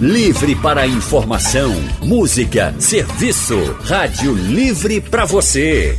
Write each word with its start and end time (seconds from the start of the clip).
Livre 0.00 0.56
para 0.56 0.88
informação, 0.88 1.72
música, 2.02 2.74
serviço. 2.80 3.76
Rádio 3.84 4.34
Livre 4.34 5.00
para 5.00 5.24
você. 5.24 5.96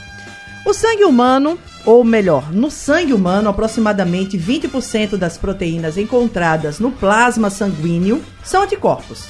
O 0.67 0.75
sangue 0.75 1.05
humano, 1.05 1.57
ou 1.85 2.03
melhor, 2.03 2.53
no 2.53 2.73
sangue 2.73 3.13
humano, 3.13 3.49
aproximadamente 3.49 4.37
20% 4.37 5.17
das 5.17 5.39
proteínas 5.39 5.97
encontradas 5.97 6.81
no 6.81 6.91
plasma 6.91 7.51
sanguíneo 7.51 8.21
são 8.43 8.65
anticorpos. 8.65 9.29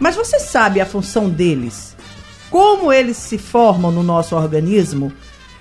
Mas 0.00 0.16
você 0.16 0.40
sabe 0.40 0.80
a 0.80 0.86
função 0.86 1.28
deles? 1.28 1.94
Como 2.48 2.90
eles 2.90 3.18
se 3.18 3.36
formam 3.36 3.90
no 3.92 4.02
nosso 4.02 4.34
organismo? 4.34 5.12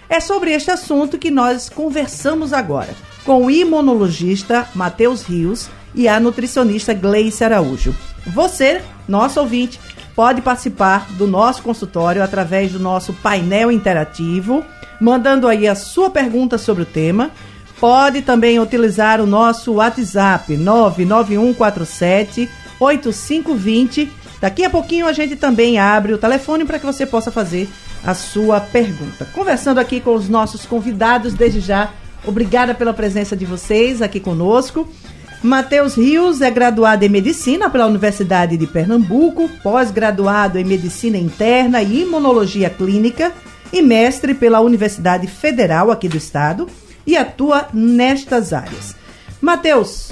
É 0.07 0.21
sobre 0.21 0.51
este 0.51 0.71
assunto 0.71 1.17
que 1.17 1.29
nós 1.29 1.67
conversamos 1.67 2.53
agora 2.53 2.95
com 3.25 3.43
o 3.43 3.51
imunologista 3.51 4.69
Matheus 4.73 5.21
Rios 5.23 5.69
e 5.93 6.07
a 6.07 6.17
nutricionista 6.17 6.93
Gleice 6.93 7.43
Araújo. 7.43 7.93
Você, 8.25 8.81
nosso 9.05 9.41
ouvinte, 9.41 9.81
pode 10.15 10.41
participar 10.41 11.11
do 11.11 11.27
nosso 11.27 11.61
consultório 11.61 12.23
através 12.23 12.71
do 12.71 12.79
nosso 12.79 13.11
painel 13.13 13.69
interativo, 13.69 14.65
mandando 14.99 15.47
aí 15.47 15.67
a 15.67 15.75
sua 15.75 16.09
pergunta 16.09 16.57
sobre 16.57 16.83
o 16.83 16.85
tema. 16.85 17.31
Pode 17.79 18.21
também 18.21 18.59
utilizar 18.59 19.21
o 19.21 19.27
nosso 19.27 19.73
WhatsApp 19.73 20.57
99147 20.57 22.49
8520. 22.79 24.11
Daqui 24.39 24.63
a 24.63 24.69
pouquinho 24.69 25.07
a 25.07 25.13
gente 25.13 25.35
também 25.35 25.79
abre 25.79 26.13
o 26.13 26.17
telefone 26.17 26.65
para 26.65 26.79
que 26.79 26.85
você 26.85 27.05
possa 27.05 27.31
fazer 27.31 27.69
a 28.03 28.13
sua 28.13 28.59
pergunta. 28.59 29.25
Conversando 29.33 29.79
aqui 29.79 29.99
com 29.99 30.13
os 30.15 30.29
nossos 30.29 30.65
convidados 30.65 31.33
desde 31.33 31.59
já. 31.59 31.91
Obrigada 32.25 32.73
pela 32.73 32.93
presença 32.93 33.35
de 33.35 33.45
vocês 33.45 34.01
aqui 34.01 34.19
conosco. 34.19 34.87
Matheus 35.41 35.95
Rios 35.95 36.41
é 36.41 36.49
graduado 36.49 37.05
em 37.05 37.09
Medicina 37.09 37.69
pela 37.69 37.85
Universidade 37.85 38.57
de 38.57 38.65
Pernambuco, 38.65 39.47
pós-graduado 39.61 40.57
em 40.57 40.63
Medicina 40.63 41.17
Interna 41.17 41.81
e 41.81 42.01
Imunologia 42.01 42.71
Clínica 42.71 43.31
e 43.71 43.81
mestre 43.81 44.33
pela 44.33 44.59
Universidade 44.59 45.27
Federal 45.27 45.91
aqui 45.91 46.07
do 46.07 46.17
Estado 46.17 46.67
e 47.05 47.15
atua 47.15 47.67
nestas 47.73 48.53
áreas. 48.53 48.95
Matheus, 49.41 50.11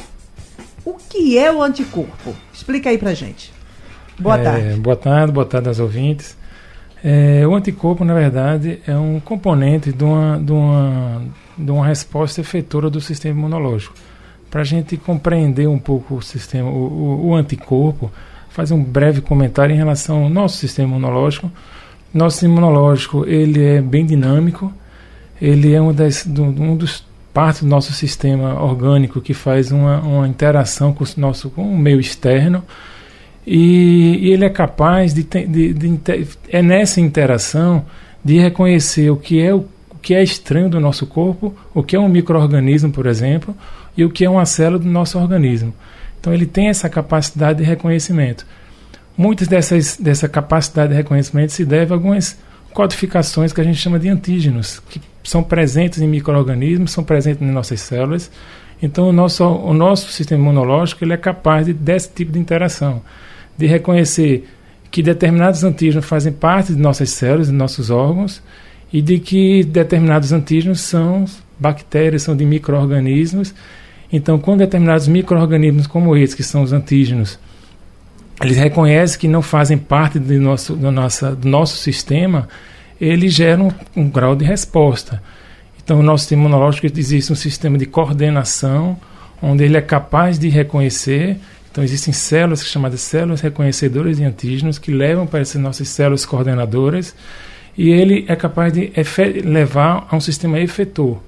o 0.84 0.94
que 0.94 1.38
é 1.38 1.52
o 1.52 1.62
anticorpo? 1.62 2.36
Explica 2.54 2.90
aí 2.90 2.98
pra 2.98 3.14
gente. 3.14 3.54
Boa 4.20 4.40
é, 4.40 4.44
tarde. 4.44 4.80
Boa 4.80 4.96
tarde, 4.96 5.32
boa 5.32 5.46
tarde 5.46 5.68
aos 5.68 5.80
ouvintes. 5.80 6.38
É, 7.04 7.46
o 7.46 7.54
anticorpo, 7.54 8.04
na 8.04 8.14
verdade, 8.14 8.80
é 8.88 8.96
um 8.96 9.20
componente 9.20 9.92
de 9.92 10.04
uma, 10.04 10.40
de 10.40 10.52
uma, 10.52 11.24
de 11.58 11.72
uma 11.72 11.86
resposta 11.86 12.42
efetora 12.42 12.90
do 12.90 13.00
sistema 13.00 13.38
imunológico 13.38 13.94
para 14.56 14.62
a 14.62 14.64
gente 14.64 14.96
compreender 14.96 15.68
um 15.68 15.78
pouco 15.78 16.16
o 16.16 16.22
sistema, 16.22 16.70
o, 16.70 16.74
o, 16.74 17.28
o, 17.28 17.36
anticorpo, 17.36 18.10
fazer 18.48 18.74
um 18.74 18.82
breve 18.82 19.20
comentário 19.20 19.74
em 19.74 19.78
relação 19.78 20.24
ao 20.24 20.30
nosso 20.30 20.56
sistema 20.56 20.88
imunológico. 20.88 21.52
Nosso 22.16 22.46
imunológico 22.46 23.26
ele 23.28 23.62
é 23.62 23.82
bem 23.82 24.06
dinâmico, 24.06 24.72
ele 25.42 25.74
é 25.74 25.82
um, 25.82 25.92
das, 25.92 26.26
um 26.26 26.78
dos 26.78 27.06
partes 27.34 27.62
do 27.62 27.68
nosso 27.68 27.92
sistema 27.92 28.58
orgânico 28.64 29.20
que 29.20 29.34
faz 29.34 29.70
uma, 29.70 30.00
uma 30.00 30.26
interação 30.26 30.94
com 30.94 31.04
o 31.04 31.08
nosso 31.18 31.50
com 31.50 31.64
o 31.64 31.78
meio 31.78 32.00
externo 32.00 32.64
e, 33.46 34.18
e 34.22 34.32
ele 34.32 34.46
é 34.46 34.50
capaz 34.50 35.14
de, 35.14 35.24
de, 35.24 35.74
de, 35.74 35.74
de, 35.74 36.28
é 36.48 36.62
nessa 36.62 37.02
interação 37.02 37.86
de 38.24 38.40
reconhecer 38.40 39.10
o 39.10 39.18
que 39.18 39.42
é 39.42 39.54
o, 39.54 39.66
o 39.92 39.98
que 40.02 40.16
é 40.16 40.24
estranho 40.24 40.70
do 40.70 40.80
nosso 40.80 41.06
corpo, 41.06 41.54
o 41.74 41.84
que 41.84 41.98
é 41.98 42.00
um 42.00 42.08
microorganismo, 42.08 42.94
por 42.94 43.08
exemplo, 43.08 43.54
e 43.98 44.06
o 44.06 44.10
que 44.10 44.24
é 44.24 44.30
uma 44.30 44.46
célula 44.46 44.80
do 44.80 44.88
nosso 44.88 45.20
organismo. 45.20 45.74
Então 46.18 46.34
ele 46.34 46.46
tem 46.46 46.70
essa 46.70 46.88
capacidade 46.88 47.60
de 47.60 47.66
reconhecimento. 47.66 48.46
Muitas 49.18 49.48
dessas 49.48 49.98
dessa 49.98 50.28
capacidade 50.28 50.90
de 50.90 50.96
reconhecimento 50.96 51.52
se 51.52 51.66
deve 51.66 51.94
a 51.94 51.96
algumas 51.96 52.38
codificações 52.74 53.54
que 53.54 53.62
a 53.62 53.64
gente 53.64 53.78
chama 53.78 53.98
de 53.98 54.10
antígenos, 54.10 54.82
que 54.90 55.02
são 55.24 55.42
presentes 55.42 56.02
em 56.02 56.08
microorganismos, 56.08 56.92
são 56.92 57.04
presentes 57.04 57.42
em 57.42 57.52
nossas 57.52 57.80
células. 57.82 58.30
Então 58.82 59.10
o 59.10 59.14
nosso 59.14 59.44
o 59.46 59.74
nosso 59.74 60.12
sistema 60.12 60.42
imunológico 60.42 61.04
ele 61.04 61.14
é 61.14 61.18
capaz 61.18 61.66
de 61.66 61.74
desse 61.74 62.10
tipo 62.10 62.32
de 62.32 62.40
interação, 62.40 63.02
de 63.58 63.66
reconhecer 63.66 64.48
que 64.92 65.02
determinados 65.02 65.64
antígenos 65.64 66.06
fazem 66.06 66.34
parte 66.34 66.74
de 66.74 66.82
nossas 66.82 67.10
células, 67.10 67.48
de 67.48 67.54
nossos 67.54 67.90
órgãos, 67.90 68.42
e 68.92 69.02
de 69.02 69.20
que 69.20 69.64
determinados 69.64 70.32
antígenos 70.32 70.82
são 70.82 71.26
bactérias, 71.60 72.24
são 72.24 72.36
de 72.36 72.46
microorganismos 72.46 73.54
então, 74.12 74.40
quando 74.40 74.60
determinados 74.60 75.08
micro-organismos 75.08 75.88
como 75.88 76.16
esses, 76.16 76.36
que 76.36 76.44
são 76.44 76.64
os 76.64 76.72
antígenos, 76.72 77.40
eles 78.42 78.58
reconhecem 78.58 79.20
que 79.20 79.28
não 79.28 79.42
fazem 79.42 79.78
parte 79.78 80.20
do 80.20 80.40
nosso, 80.40 80.76
do 80.76 80.92
nossa, 80.92 81.36
do 81.36 81.48
nosso 81.48 81.78
sistema, 81.78 82.48
eles 83.00 83.34
geram 83.34 83.74
um, 83.96 84.02
um 84.02 84.10
grau 84.10 84.36
de 84.36 84.44
resposta. 84.44 85.22
Então, 85.84 86.00
o 86.00 86.04
nosso 86.04 86.24
sistema 86.24 86.42
imunológico 86.44 86.88
existe 86.88 87.32
um 87.32 87.36
sistema 87.36 87.78
de 87.78 87.86
coordenação, 87.86 88.98
onde 89.42 89.64
ele 89.64 89.78
é 89.78 89.82
capaz 89.82 90.40
de 90.40 90.50
reconhecer. 90.50 91.38
Então, 91.72 91.84
existem 91.84 92.14
células 92.14 92.66
chamadas 92.66 93.02
células 93.02 93.42
reconhecedoras 93.42 94.18
de 94.18 94.24
antígenos, 94.24 94.80
que 94.80 94.92
levam 94.92 95.28
para 95.28 95.42
essas 95.42 95.62
nossas 95.62 95.88
células 95.88 96.26
coordenadoras, 96.26 97.16
e 97.78 97.90
ele 97.90 98.26
é 98.28 98.36
capaz 98.36 98.74
de 98.74 98.92
levar 99.44 100.08
a 100.10 100.16
um 100.16 100.22
sistema 100.22 100.60
efetor. 100.60 101.22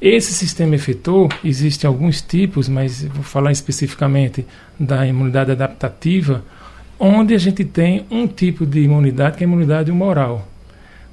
Esse 0.00 0.32
sistema 0.32 0.74
efetor, 0.76 1.28
existem 1.44 1.86
alguns 1.86 2.22
tipos, 2.22 2.70
mas 2.70 3.04
vou 3.04 3.22
falar 3.22 3.52
especificamente 3.52 4.46
da 4.78 5.06
imunidade 5.06 5.50
adaptativa, 5.50 6.42
onde 6.98 7.34
a 7.34 7.38
gente 7.38 7.64
tem 7.66 8.06
um 8.10 8.26
tipo 8.26 8.64
de 8.64 8.80
imunidade 8.80 9.36
que 9.36 9.44
é 9.44 9.46
a 9.46 9.48
imunidade 9.48 9.90
humoral. 9.90 10.48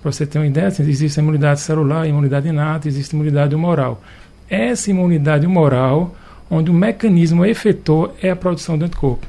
Para 0.01 0.09
você 0.09 0.25
ter 0.25 0.39
uma 0.39 0.47
ideia, 0.47 0.67
assim, 0.67 0.87
existe 0.87 1.19
a 1.19 1.23
imunidade 1.23 1.59
celular, 1.59 2.03
a 2.03 2.07
imunidade 2.07 2.47
inata, 2.47 2.87
existe 2.87 3.13
a 3.13 3.17
imunidade 3.17 3.53
humoral. 3.53 4.01
Essa 4.49 4.89
imunidade 4.89 5.45
humoral, 5.45 6.15
onde 6.49 6.71
o 6.71 6.73
mecanismo 6.73 7.45
efetor 7.45 8.13
é 8.21 8.29
a 8.29 8.37
produção 8.37 8.77
do 8.77 8.85
anticorpo. 8.85 9.27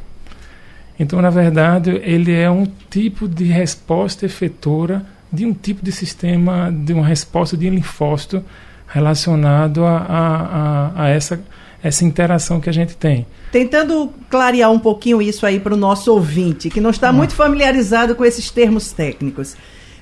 Então, 1.01 1.21
na 1.21 1.31
verdade, 1.31 2.01
ele 2.05 2.33
é 2.33 2.49
um 2.49 2.67
tipo 2.89 3.27
de 3.27 3.45
resposta 3.45 4.25
efetora 4.25 5.05
de 5.33 5.45
um 5.45 5.53
tipo 5.53 5.85
de 5.85 5.91
sistema, 5.91 6.73
de 6.73 6.93
uma 6.93 7.05
resposta 7.05 7.57
de 7.57 7.69
linfócito 7.69 8.45
relacionado 8.89 9.85
a, 9.85 9.97
a, 9.99 11.03
a, 11.03 11.05
a 11.05 11.09
essa, 11.11 11.41
essa 11.83 12.05
interação 12.05 12.61
que 12.61 12.69
a 12.69 12.73
gente 12.73 12.97
tem. 12.97 13.27
Tentando 13.53 14.13
clarear 14.29 14.71
um 14.71 14.79
pouquinho 14.79 15.23
isso 15.23 15.47
aí 15.47 15.61
para 15.61 15.75
o 15.75 15.77
nosso 15.77 16.13
ouvinte, 16.13 16.69
que 16.71 16.81
não 16.81 16.91
está 16.91 17.13
muito 17.13 17.35
familiarizado 17.35 18.15
com 18.15 18.25
esses 18.25 18.51
termos 18.51 18.93
técnicos. 18.93 19.55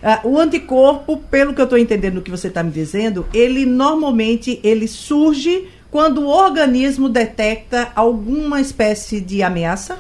Uh, 0.02 0.28
o 0.28 0.38
anticorpo, 0.38 1.16
pelo 1.16 1.52
que 1.54 1.60
eu 1.60 1.64
estou 1.64 1.78
entendendo 1.78 2.14
do 2.14 2.22
que 2.22 2.30
você 2.30 2.48
está 2.48 2.62
me 2.62 2.70
dizendo, 2.70 3.26
ele 3.34 3.66
normalmente 3.66 4.60
ele 4.62 4.86
surge 4.86 5.68
quando 5.90 6.22
o 6.22 6.28
organismo 6.28 7.08
detecta 7.08 7.88
alguma 7.94 8.60
espécie 8.60 9.20
de 9.20 9.42
ameaça? 9.42 9.98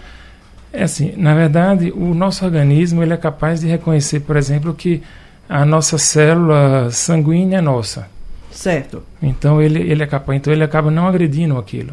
É 0.72 0.82
assim, 0.82 1.14
na 1.16 1.34
verdade, 1.34 1.90
o 1.90 2.14
nosso 2.14 2.44
organismo 2.44 3.02
ele 3.02 3.14
é 3.14 3.16
capaz 3.16 3.60
de 3.60 3.66
reconhecer, 3.66 4.20
por 4.20 4.36
exemplo, 4.36 4.74
que 4.74 5.02
a 5.48 5.64
nossa 5.64 5.96
célula 5.96 6.90
sanguínea 6.90 7.58
é 7.58 7.60
nossa. 7.62 8.08
Certo. 8.56 9.02
Então 9.22 9.60
ele, 9.60 9.80
ele, 9.80 10.02
acaba, 10.02 10.34
então 10.34 10.52
ele 10.52 10.64
acaba 10.64 10.90
não 10.90 11.06
agredindo 11.06 11.56
aquilo. 11.58 11.92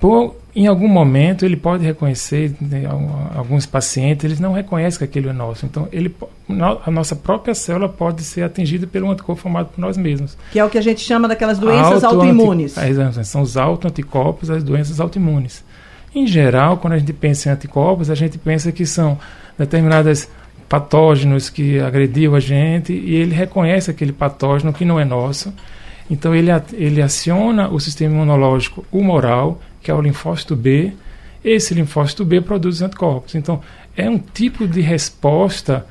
Por, 0.00 0.36
em 0.54 0.66
algum 0.66 0.86
momento 0.86 1.44
ele 1.44 1.56
pode 1.56 1.84
reconhecer, 1.84 2.54
né, 2.60 2.84
alguns 3.34 3.66
pacientes, 3.66 4.24
eles 4.24 4.38
não 4.38 4.52
reconhecem 4.52 4.98
que 4.98 5.04
aquilo 5.04 5.30
é 5.30 5.32
nosso. 5.32 5.66
Então 5.66 5.88
ele, 5.92 6.14
a 6.84 6.90
nossa 6.90 7.16
própria 7.16 7.54
célula 7.54 7.88
pode 7.88 8.22
ser 8.22 8.42
atingida 8.42 8.86
pelo 8.86 9.10
anticorpo 9.10 9.42
formado 9.42 9.70
por 9.70 9.80
nós 9.80 9.96
mesmos. 9.96 10.36
Que 10.52 10.60
é 10.60 10.64
o 10.64 10.70
que 10.70 10.78
a 10.78 10.82
gente 10.82 11.00
chama 11.00 11.26
daquelas 11.26 11.58
doenças 11.58 12.04
Auto 12.04 12.16
autoimunes. 12.16 12.78
Anti, 12.78 13.26
são 13.26 13.42
os 13.42 13.56
autoanticorpos, 13.56 14.50
as 14.50 14.62
doenças 14.62 15.00
autoimunes. 15.00 15.64
Em 16.14 16.26
geral, 16.26 16.76
quando 16.76 16.92
a 16.92 16.98
gente 16.98 17.12
pensa 17.12 17.48
em 17.48 17.52
anticorpos, 17.52 18.08
a 18.08 18.14
gente 18.14 18.38
pensa 18.38 18.70
que 18.70 18.86
são 18.86 19.18
determinadas 19.58 20.28
patógenos 20.68 21.48
que 21.48 21.78
agrediu 21.78 22.34
a 22.34 22.40
gente 22.40 22.92
e 22.92 23.14
ele 23.14 23.34
reconhece 23.34 23.90
aquele 23.90 24.12
patógeno 24.12 24.72
que 24.72 24.84
não 24.84 24.98
é 24.98 25.04
nosso. 25.04 25.52
Então 26.10 26.34
ele, 26.34 26.50
ele 26.72 27.00
aciona 27.00 27.68
o 27.68 27.80
sistema 27.80 28.14
imunológico 28.14 28.84
humoral, 28.92 29.60
que 29.82 29.90
é 29.90 29.94
o 29.94 30.00
linfócito 30.00 30.54
B. 30.54 30.92
Esse 31.44 31.74
linfócito 31.74 32.24
B 32.24 32.40
produz 32.40 32.82
anticorpos. 32.82 33.34
Então 33.34 33.60
é 33.96 34.08
um 34.08 34.18
tipo 34.18 34.66
de 34.66 34.80
resposta 34.80 35.86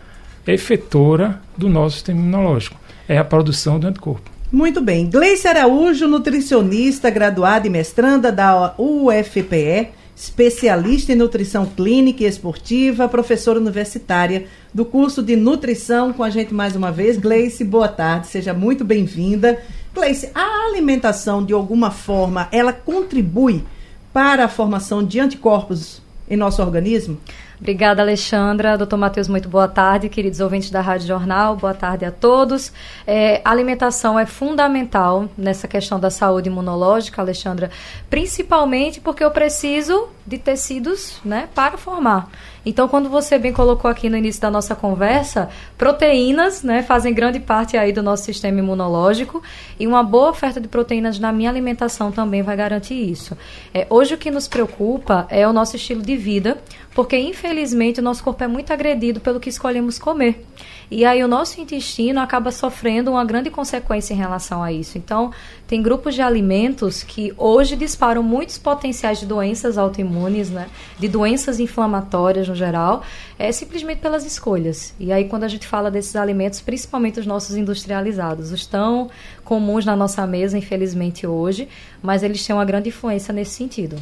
efetora 0.45 1.41
do 1.57 1.69
nosso 1.69 1.95
sistema 1.95 2.19
imunológico. 2.19 2.77
É 3.07 3.17
a 3.17 3.23
produção 3.23 3.79
do 3.79 3.87
anticorpo. 3.87 4.31
Muito 4.51 4.81
bem. 4.81 5.09
Gleice 5.09 5.47
Araújo, 5.47 6.07
nutricionista, 6.07 7.09
graduada 7.09 7.65
e 7.65 7.69
mestranda 7.71 8.31
da 8.31 8.75
UFPE, 8.77 9.89
especialista 10.15 11.11
em 11.11 11.15
nutrição 11.15 11.65
clínica 11.65 12.23
e 12.23 12.27
esportiva, 12.27 13.09
professora 13.09 13.59
universitária 13.59 14.45
do 14.73 14.85
curso 14.85 15.23
de 15.23 15.35
nutrição 15.35 16.13
com 16.13 16.23
a 16.23 16.29
gente 16.29 16.53
mais 16.53 16.75
uma 16.75 16.91
vez. 16.91 17.17
Gleice, 17.17 17.63
boa 17.63 17.87
tarde, 17.87 18.27
seja 18.27 18.53
muito 18.53 18.83
bem-vinda. 18.85 19.59
Gleice, 19.93 20.29
a 20.33 20.67
alimentação, 20.67 21.43
de 21.43 21.53
alguma 21.53 21.91
forma, 21.91 22.47
ela 22.51 22.73
contribui 22.73 23.63
para 24.11 24.45
a 24.45 24.49
formação 24.49 25.03
de 25.03 25.19
anticorpos 25.19 26.01
em 26.29 26.37
nosso 26.37 26.61
organismo? 26.61 27.19
Obrigada, 27.59 28.01
Alexandra. 28.01 28.77
Doutor 28.77 28.97
Matheus, 28.97 29.27
muito 29.27 29.47
boa 29.47 29.67
tarde. 29.67 30.09
Queridos 30.09 30.39
ouvintes 30.39 30.69
da 30.69 30.81
Rádio 30.81 31.07
Jornal, 31.07 31.55
boa 31.55 31.73
tarde 31.73 32.03
a 32.03 32.11
todos. 32.11 32.73
É, 33.07 33.41
alimentação 33.45 34.19
é 34.19 34.25
fundamental 34.25 35.29
nessa 35.37 35.67
questão 35.67 35.99
da 35.99 36.09
saúde 36.09 36.49
imunológica, 36.49 37.21
Alexandra, 37.21 37.71
principalmente 38.09 38.99
porque 38.99 39.23
eu 39.23 39.31
preciso 39.31 40.09
de 40.25 40.37
tecidos 40.37 41.21
né, 41.23 41.47
para 41.55 41.77
formar. 41.77 42.29
Então, 42.65 42.87
quando 42.87 43.09
você 43.09 43.37
bem 43.37 43.51
colocou 43.51 43.89
aqui 43.91 44.09
no 44.09 44.17
início 44.17 44.41
da 44.41 44.49
nossa 44.49 44.75
conversa, 44.75 45.49
proteínas 45.77 46.63
né, 46.63 46.81
fazem 46.81 47.13
grande 47.13 47.39
parte 47.39 47.75
aí 47.75 47.91
do 47.91 48.01
nosso 48.01 48.23
sistema 48.23 48.59
imunológico 48.59 49.43
e 49.79 49.85
uma 49.85 50.03
boa 50.03 50.29
oferta 50.29 50.61
de 50.61 50.67
proteínas 50.67 51.19
na 51.19 51.31
minha 51.31 51.49
alimentação 51.49 52.11
também 52.11 52.41
vai 52.41 52.55
garantir 52.55 52.93
isso. 52.93 53.37
É, 53.73 53.85
hoje 53.89 54.13
o 54.13 54.17
que 54.17 54.31
nos 54.31 54.47
preocupa 54.47 55.27
é 55.29 55.47
o 55.47 55.51
nosso 55.53 55.75
estilo 55.75 56.01
de 56.01 56.15
vida, 56.15 56.57
porque 56.95 57.17
infelizmente 57.17 57.99
o 57.99 58.03
nosso 58.03 58.23
corpo 58.23 58.43
é 58.43 58.47
muito 58.47 58.71
agredido 58.71 59.19
pelo 59.19 59.39
que 59.39 59.49
escolhemos 59.49 59.99
comer. 59.99 60.45
E 60.89 61.05
aí 61.05 61.23
o 61.23 61.27
nosso 61.27 61.59
intestino 61.59 62.19
acaba 62.19 62.51
sofrendo 62.51 63.11
uma 63.11 63.25
grande 63.25 63.49
consequência 63.49 64.13
em 64.13 64.17
relação 64.17 64.61
a 64.61 64.71
isso. 64.71 64.97
Então, 64.97 65.31
tem 65.73 65.81
grupos 65.81 66.13
de 66.13 66.21
alimentos 66.21 67.01
que 67.01 67.33
hoje 67.35 67.75
disparam 67.75 68.21
muitos 68.21 68.59
potenciais 68.59 69.19
de 69.19 69.25
doenças 69.25 69.75
autoimunes, 69.75 70.51
né? 70.51 70.67
De 70.99 71.07
doenças 71.07 71.59
inflamatórias 71.59 72.47
no 72.47 72.53
geral, 72.53 73.01
é 73.39 73.51
simplesmente 73.51 73.97
pelas 73.97 74.23
escolhas. 74.23 74.93
E 74.99 75.11
aí 75.11 75.25
quando 75.25 75.45
a 75.45 75.47
gente 75.47 75.65
fala 75.65 75.89
desses 75.89 76.15
alimentos, 76.15 76.61
principalmente 76.61 77.19
os 77.19 77.25
nossos 77.25 77.55
industrializados, 77.55 78.51
os 78.51 78.67
tão 78.67 79.09
comuns 79.43 79.83
na 79.83 79.95
nossa 79.95 80.27
mesa, 80.27 80.55
infelizmente 80.59 81.25
hoje, 81.25 81.67
mas 82.03 82.21
eles 82.21 82.45
têm 82.45 82.55
uma 82.55 82.65
grande 82.65 82.89
influência 82.89 83.33
nesse 83.33 83.55
sentido. 83.55 83.95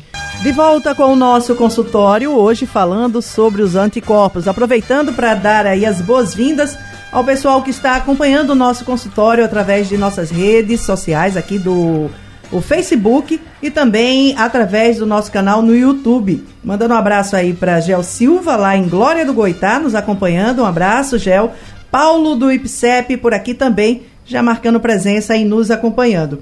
De 0.43 0.51
volta 0.51 0.93
com 0.93 1.05
o 1.05 1.15
nosso 1.15 1.55
consultório, 1.55 2.31
hoje 2.31 2.65
falando 2.65 3.21
sobre 3.21 3.61
os 3.61 3.77
anticorpos, 3.77 4.45
aproveitando 4.45 5.13
para 5.13 5.35
dar 5.35 5.65
aí 5.65 5.85
as 5.85 6.01
boas-vindas 6.01 6.77
ao 7.11 7.23
pessoal 7.23 7.61
que 7.61 7.69
está 7.69 7.97
acompanhando 7.97 8.51
o 8.51 8.55
nosso 8.55 8.85
consultório 8.85 9.43
através 9.43 9.89
de 9.89 9.97
nossas 9.97 10.31
redes 10.31 10.81
sociais 10.81 11.35
aqui 11.35 11.59
do 11.59 12.09
o 12.51 12.59
Facebook 12.59 13.39
e 13.61 13.71
também 13.71 14.35
através 14.37 14.97
do 14.97 15.05
nosso 15.05 15.31
canal 15.31 15.61
no 15.61 15.75
YouTube. 15.75 16.45
Mandando 16.63 16.93
um 16.93 16.97
abraço 16.97 17.35
aí 17.35 17.53
para 17.53 17.79
Gel 17.79 18.03
Silva, 18.03 18.57
lá 18.57 18.75
em 18.75 18.89
Glória 18.89 19.25
do 19.25 19.33
Goitá, 19.33 19.79
nos 19.79 19.95
acompanhando. 19.95 20.61
Um 20.61 20.65
abraço, 20.65 21.17
Gel. 21.17 21.53
Paulo 21.89 22.35
do 22.35 22.51
IPSEP 22.51 23.17
por 23.17 23.33
aqui 23.33 23.53
também, 23.53 24.03
já 24.25 24.43
marcando 24.43 24.81
presença 24.81 25.35
e 25.35 25.45
nos 25.45 25.71
acompanhando. 25.71 26.41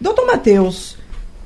Doutor 0.00 0.26
Matheus, 0.26 0.92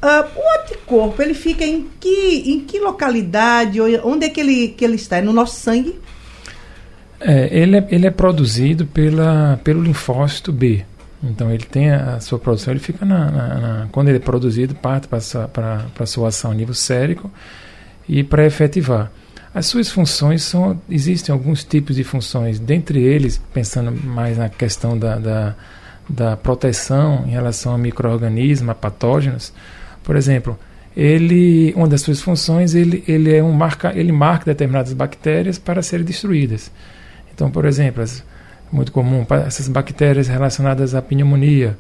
uh, 0.02 0.24
o 0.36 0.60
anticorpo, 0.60 1.20
ele 1.20 1.34
fica 1.34 1.64
em 1.64 1.88
que, 1.98 2.44
em 2.46 2.60
que 2.60 2.78
localidade? 2.78 3.80
Onde 4.04 4.26
é 4.26 4.28
que 4.28 4.40
ele, 4.40 4.68
que 4.68 4.84
ele 4.84 4.94
está? 4.94 5.18
É 5.18 5.22
no 5.22 5.32
nosso 5.32 5.58
sangue? 5.60 5.98
É, 7.20 7.48
ele, 7.50 7.78
é, 7.78 7.86
ele 7.90 8.06
é 8.06 8.10
produzido 8.10 8.86
pela, 8.86 9.58
pelo 9.64 9.82
linfócito 9.82 10.52
B. 10.52 10.84
Então 11.22 11.50
ele 11.50 11.64
tem 11.64 11.90
a, 11.90 12.20
sua 12.20 12.38
produção, 12.38 12.72
ele 12.72 12.80
fica 12.80 13.04
na, 13.04 13.30
na, 13.30 13.54
na, 13.54 13.88
quando 13.90 14.08
ele 14.08 14.18
é 14.18 14.20
produzido, 14.20 14.74
parte 14.74 15.08
para 15.08 15.86
a 15.98 16.06
sua 16.06 16.28
ação 16.28 16.50
a 16.50 16.54
nível 16.54 16.74
sérico 16.74 17.30
e 18.08 18.22
para 18.22 18.44
efetivar. 18.44 19.10
As 19.54 19.66
suas 19.66 19.90
funções 19.90 20.42
são. 20.42 20.78
Existem 20.88 21.32
alguns 21.32 21.64
tipos 21.64 21.96
de 21.96 22.04
funções, 22.04 22.58
dentre 22.58 23.02
eles, 23.02 23.40
pensando 23.54 23.90
mais 23.90 24.36
na 24.36 24.50
questão 24.50 24.98
da, 24.98 25.16
da, 25.16 25.54
da 26.06 26.36
proteção 26.36 27.24
em 27.26 27.30
relação 27.30 27.74
a 27.74 27.78
micro-organismos, 27.78 28.68
a 28.68 28.74
patógenos. 28.74 29.54
Por 30.04 30.14
exemplo, 30.14 30.58
ele, 30.94 31.72
uma 31.74 31.88
das 31.88 32.02
suas 32.02 32.20
funções, 32.20 32.74
ele, 32.74 33.02
ele, 33.08 33.34
é 33.34 33.42
um 33.42 33.52
marca, 33.52 33.92
ele 33.98 34.12
marca 34.12 34.44
determinadas 34.44 34.92
bactérias 34.92 35.58
para 35.58 35.80
serem 35.80 36.04
destruídas. 36.04 36.70
Então, 37.36 37.50
por 37.50 37.66
exemplo, 37.66 38.02
as, 38.02 38.24
muito 38.72 38.90
comum 38.90 39.26
essas 39.46 39.68
bactérias 39.68 40.26
relacionadas 40.26 40.94
à 40.94 41.02
pneumonia. 41.02 41.76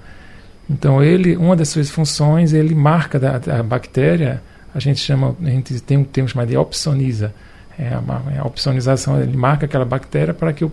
Então, 0.68 1.02
ele, 1.02 1.34
uma 1.36 1.56
das 1.56 1.70
suas 1.70 1.88
funções, 1.88 2.52
ele 2.52 2.74
marca 2.74 3.18
da, 3.18 3.62
bactéria, 3.62 4.42
a 4.74 4.78
gente 4.78 5.00
chama, 5.00 5.34
a 5.42 5.48
gente 5.48 5.80
tem 5.80 5.96
um 5.96 6.04
termo 6.04 6.28
chamado 6.28 6.48
de 6.48 6.56
opsoniza. 6.56 7.32
É 7.78 7.88
a, 7.88 8.34
é 8.34 8.38
a 8.38 8.44
opsonização, 8.44 9.20
ele 9.20 9.36
marca 9.36 9.64
aquela 9.66 9.84
bactéria 9.84 10.34
para 10.34 10.52
que, 10.52 10.66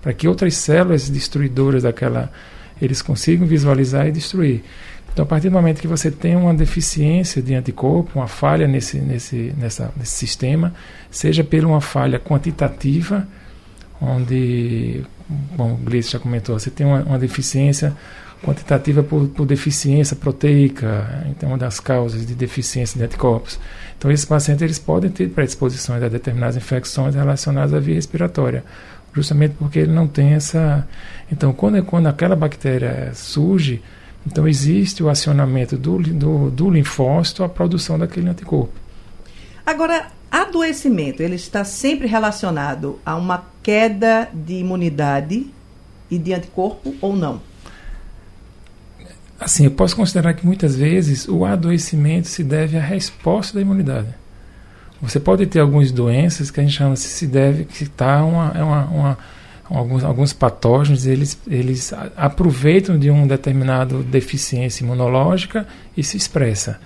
para 0.00 0.12
que 0.12 0.26
outras 0.26 0.54
células 0.54 1.08
destruidoras 1.08 1.82
daquela, 1.82 2.30
eles 2.80 3.02
consigam 3.02 3.46
visualizar 3.46 4.06
e 4.08 4.12
destruir. 4.12 4.62
Então, 5.12 5.24
a 5.24 5.26
partir 5.26 5.48
do 5.48 5.52
momento 5.52 5.80
que 5.80 5.88
você 5.88 6.10
tem 6.10 6.36
uma 6.36 6.54
deficiência 6.54 7.42
de 7.42 7.54
anticorpo, 7.54 8.18
uma 8.18 8.28
falha 8.28 8.68
nesse, 8.68 8.98
nesse, 8.98 9.52
nessa, 9.58 9.90
nesse 9.96 10.12
sistema, 10.12 10.72
seja 11.10 11.42
por 11.42 11.64
uma 11.64 11.80
falha 11.80 12.20
quantitativa, 12.20 13.26
onde, 14.00 15.04
bom, 15.56 15.72
o 15.72 15.76
Gleice 15.76 16.12
já 16.12 16.18
comentou, 16.18 16.58
você 16.58 16.70
tem 16.70 16.86
uma, 16.86 17.02
uma 17.02 17.18
deficiência 17.18 17.96
quantitativa 18.42 19.02
por, 19.02 19.28
por, 19.28 19.46
deficiência 19.46 20.14
proteica, 20.14 21.24
então 21.28 21.48
uma 21.50 21.58
das 21.58 21.80
causas 21.80 22.24
de 22.24 22.34
deficiência 22.34 22.98
de 22.98 23.04
anticorpos. 23.04 23.58
Então 23.96 24.10
esses 24.10 24.24
pacientes 24.24 24.62
eles 24.62 24.78
podem 24.78 25.10
ter 25.10 25.28
predisposições 25.30 26.02
a 26.02 26.08
determinadas 26.08 26.56
infecções 26.56 27.14
relacionadas 27.14 27.74
à 27.74 27.80
via 27.80 27.96
respiratória, 27.96 28.64
justamente 29.12 29.54
porque 29.58 29.80
ele 29.80 29.92
não 29.92 30.06
tem 30.06 30.34
essa. 30.34 30.86
Então 31.30 31.52
quando 31.52 31.82
quando 31.84 32.06
aquela 32.06 32.36
bactéria 32.36 33.10
surge, 33.12 33.82
então 34.24 34.46
existe 34.46 35.02
o 35.02 35.08
acionamento 35.08 35.76
do, 35.76 35.98
do, 35.98 36.50
do 36.50 36.70
linfócito 36.70 37.42
à 37.42 37.48
produção 37.48 37.98
daquele 37.98 38.28
anticorpo. 38.28 38.72
Agora 39.66 40.06
Adoecimento, 40.30 41.22
ele 41.22 41.36
está 41.36 41.64
sempre 41.64 42.06
relacionado 42.06 42.98
a 43.04 43.16
uma 43.16 43.44
queda 43.62 44.28
de 44.32 44.54
imunidade 44.54 45.46
e 46.10 46.18
de 46.18 46.34
anticorpo 46.34 46.94
ou 47.00 47.16
não? 47.16 47.40
Assim, 49.40 49.64
eu 49.64 49.70
posso 49.70 49.94
considerar 49.94 50.34
que 50.34 50.44
muitas 50.44 50.74
vezes 50.76 51.28
o 51.28 51.44
adoecimento 51.44 52.28
se 52.28 52.42
deve 52.42 52.76
à 52.76 52.80
resposta 52.80 53.54
da 53.54 53.60
imunidade. 53.60 54.08
Você 55.00 55.20
pode 55.20 55.46
ter 55.46 55.60
algumas 55.60 55.92
doenças 55.92 56.50
que 56.50 56.58
a 56.58 56.62
gente 56.62 56.76
chama 56.76 56.96
se 56.96 57.08
se 57.08 57.26
deve 57.26 57.64
que 57.64 57.84
está 57.84 58.24
uma, 58.24 58.52
é 58.54 58.62
uma, 58.62 58.84
uma, 58.86 59.18
alguns, 59.70 60.02
alguns 60.02 60.32
patógenos 60.32 61.06
eles, 61.06 61.38
eles 61.46 61.92
aproveitam 62.16 62.98
de 62.98 63.08
uma 63.08 63.26
determinada 63.26 64.02
deficiência 64.02 64.82
imunológica 64.82 65.68
e 65.96 66.02
se 66.02 66.16
expressa. 66.16 66.80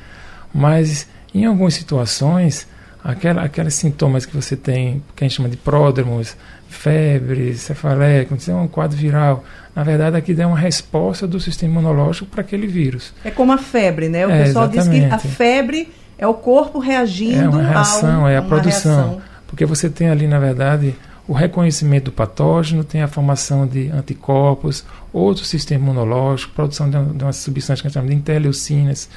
Mas 0.52 1.08
em 1.34 1.46
algumas 1.46 1.72
situações 1.72 2.68
aquela, 3.02 3.42
aqueles 3.42 3.74
sintomas 3.74 4.24
que 4.24 4.34
você 4.34 4.56
tem, 4.56 5.02
que 5.14 5.24
a 5.24 5.28
gente 5.28 5.36
chama 5.36 5.48
de 5.48 5.56
pródromos, 5.56 6.36
febre, 6.68 7.54
cefaleia, 7.54 8.24
quando 8.24 8.48
é 8.48 8.54
um 8.54 8.68
quadro 8.68 8.96
viral, 8.96 9.44
na 9.74 9.82
verdade 9.82 10.16
aqui 10.16 10.34
dá 10.34 10.46
uma 10.46 10.58
resposta 10.58 11.26
do 11.26 11.40
sistema 11.40 11.72
imunológico 11.72 12.26
para 12.26 12.40
aquele 12.40 12.66
vírus. 12.66 13.12
É 13.24 13.30
como 13.30 13.52
a 13.52 13.58
febre, 13.58 14.08
né? 14.08 14.26
O 14.26 14.30
é, 14.30 14.44
pessoal 14.44 14.70
exatamente. 14.70 15.00
diz 15.00 15.08
que 15.08 15.14
a 15.14 15.18
febre 15.18 15.92
é 16.16 16.26
o 16.26 16.34
corpo 16.34 16.78
reagindo 16.78 17.42
É 17.42 17.48
uma 17.48 17.62
reação, 17.62 18.28
é 18.28 18.36
a 18.36 18.42
produção. 18.42 19.10
Reação. 19.10 19.22
Porque 19.46 19.66
você 19.66 19.90
tem 19.90 20.08
ali, 20.08 20.26
na 20.26 20.38
verdade, 20.38 20.94
o 21.26 21.32
reconhecimento 21.32 22.06
do 22.06 22.12
patógeno, 22.12 22.82
tem 22.82 23.02
a 23.02 23.08
formação 23.08 23.66
de 23.66 23.88
anticorpos, 23.88 24.84
outro 25.12 25.44
sistema 25.44 25.84
imunológico, 25.84 26.52
produção 26.52 26.90
de 26.90 26.96
uma, 26.96 27.14
de 27.14 27.24
uma 27.24 27.32
substância 27.32 27.82
que 27.82 27.86
a 27.86 27.90
gente 27.90 27.94
chama 27.94 28.08
de 28.08 28.14
interleucinas, 28.14 29.08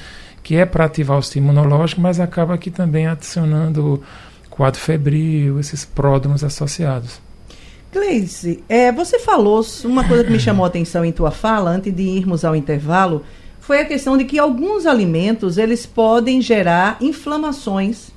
que 0.42 0.54
é 0.56 0.64
para 0.64 0.84
ativar 0.84 1.18
o 1.18 1.22
sistema 1.22 1.52
imunológico, 1.52 2.00
mas 2.00 2.20
acaba 2.20 2.54
aqui 2.54 2.70
também 2.70 3.06
adicionando 3.06 4.02
quadro 4.48 4.80
febril, 4.80 5.58
esses 5.60 5.84
pródromos 5.84 6.42
associados. 6.42 7.20
Gleice, 7.92 8.62
é, 8.68 8.92
você 8.92 9.18
falou 9.18 9.64
uma 9.84 10.06
coisa 10.06 10.24
que 10.24 10.30
me 10.30 10.40
chamou 10.40 10.64
a 10.64 10.68
atenção 10.68 11.04
em 11.04 11.12
tua 11.12 11.30
fala, 11.30 11.70
antes 11.70 11.94
de 11.94 12.02
irmos 12.02 12.44
ao 12.44 12.54
intervalo, 12.54 13.24
foi 13.58 13.80
a 13.80 13.84
questão 13.84 14.16
de 14.16 14.24
que 14.24 14.38
alguns 14.38 14.86
alimentos 14.86 15.58
eles 15.58 15.84
podem 15.84 16.40
gerar 16.40 16.96
inflamações 17.00 18.10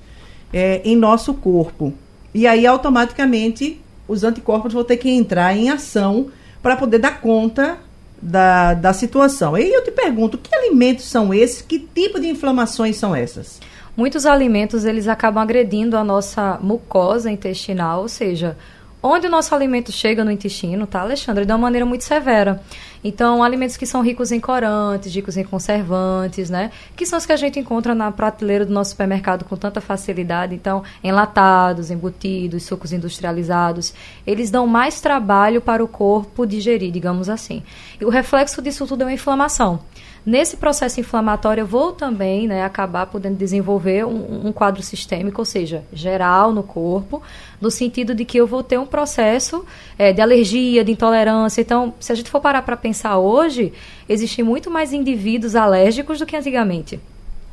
é, 0.54 0.82
em 0.86 0.96
nosso 0.96 1.34
corpo. 1.34 1.94
E 2.34 2.46
aí, 2.46 2.66
automaticamente, 2.66 3.82
os 4.08 4.24
anticorpos 4.24 4.74
vão 4.74 4.84
ter 4.84 4.98
que 4.98 5.10
entrar 5.10 5.56
em 5.56 5.70
ação 5.70 6.28
para 6.62 6.76
poder 6.76 7.00
dar 7.00 7.22
conta 7.22 7.78
da, 8.22 8.74
da 8.74 8.94
situação. 8.94 9.58
E 9.58 9.74
eu 9.74 9.84
te 9.84 9.92
pergunto, 9.92 10.38
que 10.38 10.54
alimentos 10.54 11.06
são 11.06 11.34
esses? 11.34 11.62
Que 11.62 11.80
tipo 11.80 12.20
de 12.20 12.28
inflamações 12.28 12.98
são 12.98 13.16
essas? 13.16 13.60
Muitos 13.96 14.26
alimentos 14.26 14.86
eles 14.86 15.08
acabam 15.08 15.42
agredindo 15.42 15.98
a 15.98 16.04
nossa 16.04 16.58
mucosa 16.62 17.32
intestinal, 17.32 18.02
ou 18.02 18.08
seja, 18.08 18.56
onde 19.02 19.28
o 19.28 19.30
nosso 19.30 19.54
alimento 19.54 19.92
chega 19.92 20.24
no 20.24 20.32
intestino, 20.32 20.88
tá, 20.88 21.02
Alexandre, 21.02 21.46
de 21.46 21.52
uma 21.52 21.58
maneira 21.58 21.86
muito 21.86 22.04
severa. 22.04 22.62
Então, 23.04 23.42
alimentos 23.42 23.78
que 23.78 23.86
são 23.86 24.02
ricos 24.02 24.32
em 24.32 24.40
corantes, 24.40 25.14
ricos 25.14 25.38
em 25.38 25.44
conservantes, 25.44 26.50
né? 26.50 26.72
Que 26.96 27.06
são 27.06 27.18
os 27.18 27.26
que 27.26 27.32
a 27.32 27.38
gente 27.38 27.60
encontra 27.60 27.96
na 27.96 28.12
prateleira 28.12 28.66
do 28.66 28.74
nosso 28.74 28.92
supermercado 28.92 29.46
com 29.46 29.56
tanta 29.56 29.80
facilidade. 29.80 30.54
Então, 30.54 30.84
enlatados, 31.04 31.92
embutidos, 31.92 32.64
sucos 32.64 32.92
industrializados, 32.92 33.94
eles 34.28 34.52
dão 34.52 34.68
mais 34.68 35.00
trabalho 35.00 35.62
para 35.62 35.84
o 35.84 35.88
corpo 35.88 36.46
digerir, 36.46 36.92
digamos 36.92 37.30
assim. 37.30 37.64
E 38.00 38.06
o 38.06 38.10
reflexo 38.10 38.62
disso 38.62 38.86
tudo 38.86 39.04
é 39.04 39.06
uma 39.06 39.14
inflamação. 39.14 39.80
Nesse 40.26 40.58
processo 40.58 41.00
inflamatório, 41.00 41.62
eu 41.62 41.68
vou 41.68 41.94
também 41.94 42.48
né, 42.48 42.64
acabar 42.64 43.06
podendo 43.06 43.38
desenvolver 43.38 44.06
um, 44.06 44.48
um, 44.48 44.52
quadro 44.52 44.84
sistêmico, 44.84 45.42
ou 45.42 45.46
seja, 45.46 45.84
geral 45.94 46.52
no 46.54 46.62
corpo, 46.62 47.22
no 47.60 47.72
sentido 47.72 48.14
de 48.14 48.26
que 48.26 48.38
eu 48.38 48.46
vou 48.46 48.62
ter 48.62 48.78
um 48.78 48.86
processo 48.86 49.66
é, 49.98 50.12
de 50.12 50.22
alergia, 50.22 50.84
de 50.84 50.92
intolerância. 50.92 51.62
Então, 51.62 51.94
se 52.00 52.12
a 52.12 52.16
gente 52.16 52.30
for 52.30 52.42
parar 52.42 52.62
para 52.62 52.76
pensar 52.76 53.18
hoje, 53.18 53.74
existem 54.08 54.44
muito 54.44 54.70
mais 54.70 54.92
indivíduos 54.94 55.56
alérgicos 55.56 56.20
do 56.20 56.26
que 56.26 56.36
antigamente. 56.36 57.00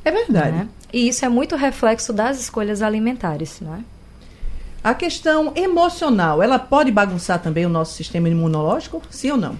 É 0.04 0.11
verdade. 0.11 0.56
Né? 0.56 0.68
E 0.92 1.08
isso 1.08 1.25
é 1.25 1.28
muito 1.28 1.56
reflexo 1.56 2.12
das 2.12 2.38
escolhas 2.40 2.82
alimentares, 2.82 3.61
não 3.61 3.75
é? 3.75 3.80
A 4.82 4.94
questão 4.94 5.52
emocional, 5.56 6.40
ela 6.40 6.61
pode 6.61 6.92
bagunçar 6.92 7.40
também 7.40 7.66
o 7.66 7.68
nosso 7.68 7.94
sistema 7.94 8.28
imunológico? 8.28 9.02
Sim 9.11 9.32
ou 9.32 9.37
não? 9.37 9.58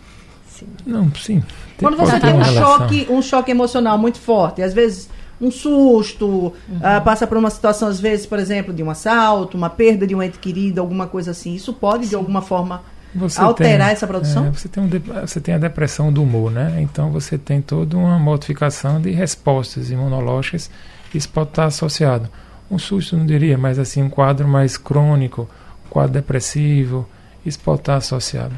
Sim. 0.48 0.66
Não, 0.86 1.12
sim. 1.16 1.42
Quando 1.78 1.97
você 1.97 2.18
tem 2.18 2.35
um 2.35 2.45
choque, 2.45 3.06
um 3.11 3.23
choque 3.23 3.50
emocional 3.50 3.99
muito 3.99 4.18
forte, 4.18 4.62
às 4.62 4.73
vezes 4.73 5.09
um 5.40 5.50
susto, 5.50 6.26
uhum. 6.26 6.76
uh, 6.76 7.04
passa 7.04 7.26
por 7.26 7.37
uma 7.37 7.50
situação, 7.50 7.88
às 7.88 8.00
vezes, 8.00 8.25
por 8.25 8.38
exemplo, 8.38 8.73
de 8.73 8.83
um 8.83 8.90
assalto, 8.90 9.56
uma 9.56 9.68
perda 9.68 10.06
de 10.06 10.14
um 10.14 10.23
ente 10.23 10.38
querido, 10.38 10.80
alguma 10.80 11.06
coisa 11.06 11.33
assim. 11.33 11.54
Isso 11.54 11.73
pode, 11.73 12.04
Sim. 12.04 12.11
de 12.11 12.16
alguma 12.16 12.40
forma, 12.40 12.83
você 13.14 13.40
alterar 13.40 13.88
tem, 13.88 13.92
essa 13.92 14.06
produção? 14.06 14.47
É, 14.47 14.50
você, 14.50 14.68
tem 14.68 14.83
um 14.83 14.88
você 15.26 15.40
tem 15.40 15.54
a 15.54 15.59
depressão 15.59 16.12
do 16.12 16.23
humor, 16.23 16.50
né? 16.50 16.78
Então 16.80 17.11
você 17.11 17.37
tem 17.37 17.61
toda 17.61 17.97
uma 17.97 18.18
modificação 18.18 19.00
de 19.00 19.11
respostas 19.11 19.90
imunológicas. 19.90 20.71
Isso 21.14 21.28
pode 21.28 21.50
estar 21.50 21.66
associado. 21.66 22.28
Um 22.71 22.78
susto, 22.78 23.16
não 23.16 23.25
diria, 23.25 23.56
mas 23.56 23.78
assim, 23.78 24.02
um 24.02 24.11
quadro 24.11 24.49
mais 24.49 24.76
crônico, 24.76 25.49
um 25.87 25.88
quadro 25.88 26.12
depressivo, 26.12 27.09
isso 27.45 27.59
pode 27.61 27.80
estar 27.80 27.97
associado. 27.97 28.54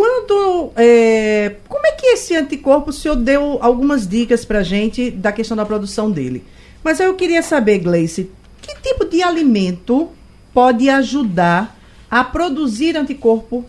Quando. 0.00 0.72
É, 0.76 1.56
como 1.68 1.86
é 1.86 1.92
que 1.92 2.06
esse 2.06 2.34
anticorpo, 2.34 2.88
o 2.88 2.92
senhor 2.92 3.16
deu 3.16 3.58
algumas 3.60 4.08
dicas 4.08 4.46
pra 4.46 4.62
gente 4.62 5.10
da 5.10 5.30
questão 5.30 5.54
da 5.54 5.66
produção 5.66 6.10
dele. 6.10 6.42
Mas 6.82 6.98
eu 7.00 7.12
queria 7.12 7.42
saber, 7.42 7.80
Gleice, 7.80 8.30
que 8.62 8.74
tipo 8.76 9.04
de 9.04 9.22
alimento 9.22 10.08
pode 10.54 10.88
ajudar 10.88 11.78
a 12.10 12.24
produzir 12.24 12.96
anticorpo 12.96 13.62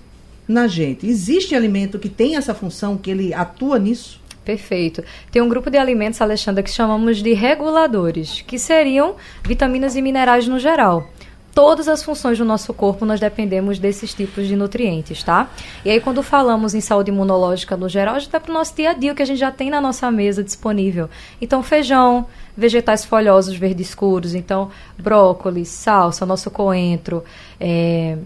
na 0.48 0.68
gente? 0.68 1.06
Existe 1.06 1.54
alimento 1.54 2.00
que 2.00 2.08
tem 2.08 2.38
essa 2.38 2.54
função, 2.54 2.96
que 2.96 3.12
ele 3.12 3.34
atua 3.34 3.78
nisso? 3.78 4.22
Perfeito. 4.46 5.04
Tem 5.34 5.42
um 5.42 5.50
grupo 5.50 5.70
de 5.70 5.78
alimentos, 5.78 6.22
Alexandra, 6.22 6.64
que 6.64 6.72
chamamos 6.72 7.22
de 7.22 7.34
reguladores, 7.34 8.42
que 8.48 8.58
seriam 8.58 9.18
vitaminas 9.44 9.98
e 9.98 10.02
minerais 10.02 10.48
no 10.48 10.58
geral 10.58 11.10
todas 11.54 11.88
as 11.88 12.04
funções 12.04 12.38
do 12.38 12.46
nosso 12.46 12.74
corpo 12.74 13.06
nós 13.06 13.20
dependemos 13.20 13.80
desses 13.80 14.14
tipos 14.14 14.48
de 14.48 14.56
nutrientes, 14.56 15.24
tá? 15.24 15.50
E 15.84 15.90
aí 15.90 16.00
quando 16.00 16.24
falamos 16.24 16.74
em 16.74 16.82
saúde 16.82 17.12
imunológica 17.12 17.76
no 17.78 17.90
geral, 17.90 18.16
a 18.16 18.20
gente 18.20 18.32
tá 18.32 18.40
para 18.40 18.52
o 18.52 18.54
nosso 18.54 18.76
dia 18.76 18.92
a 18.92 18.94
dia, 18.94 19.12
o 19.12 19.16
que 19.16 19.22
a 19.22 19.26
gente 19.26 19.40
já 19.40 19.52
tem 19.52 19.70
na 19.70 19.82
nossa 19.82 20.10
mesa 20.12 20.44
disponível. 20.44 21.10
Então 21.42 21.62
feijão, 21.62 22.26
vegetais 22.56 23.06
folhosos 23.06 23.56
verdes 23.56 23.90
escuros, 23.90 24.36
então 24.36 24.70
brócolis, 24.98 25.70
salsa, 25.70 26.26
nosso 26.26 26.50
coentro, 26.50 27.24
é, 27.60 28.18